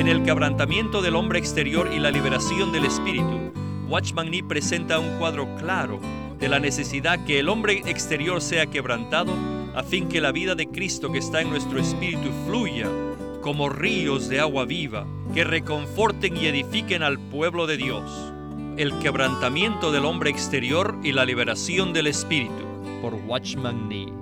En 0.03 0.09
el 0.09 0.25
quebrantamiento 0.25 1.01
del 1.01 1.15
hombre 1.15 1.39
exterior 1.39 1.89
y 1.95 2.01
la 2.01 2.11
liberación 2.11 2.73
del 2.73 2.87
espíritu, 2.87 3.53
Watchman 3.89 4.33
Nee 4.33 4.43
presenta 4.43 4.99
un 4.99 5.17
cuadro 5.21 5.47
claro 5.59 6.01
de 6.41 6.49
la 6.49 6.59
necesidad 6.59 7.25
que 7.25 7.39
el 7.39 7.49
hombre 7.49 7.85
exterior 7.87 8.41
sea 8.41 8.67
quebrantado 8.67 9.33
a 9.77 9.85
fin 9.85 10.09
que 10.09 10.21
la 10.21 10.33
vida 10.33 10.57
de 10.57 10.67
Cristo 10.67 11.13
que 11.13 11.19
está 11.19 11.41
en 11.41 11.51
nuestro 11.51 11.79
espíritu 11.79 12.31
fluya 12.45 12.89
como 13.43 13.69
ríos 13.69 14.29
de 14.29 14.41
agua 14.41 14.65
viva 14.65 15.07
que 15.33 15.45
reconforten 15.45 16.37
y 16.37 16.47
edifiquen 16.47 17.05
al 17.05 17.21
pueblo 17.21 17.69
de 17.69 17.77
Dios. 17.77 18.33
El 18.77 18.99
quebrantamiento 18.99 19.93
del 19.93 20.05
hombre 20.05 20.31
exterior 20.31 20.99
y 21.05 21.13
la 21.13 21.25
liberación 21.25 21.93
del 21.93 22.09
espíritu 22.09 22.65
por 23.01 23.15
Watchman 23.15 23.89
Nee. 23.89 24.22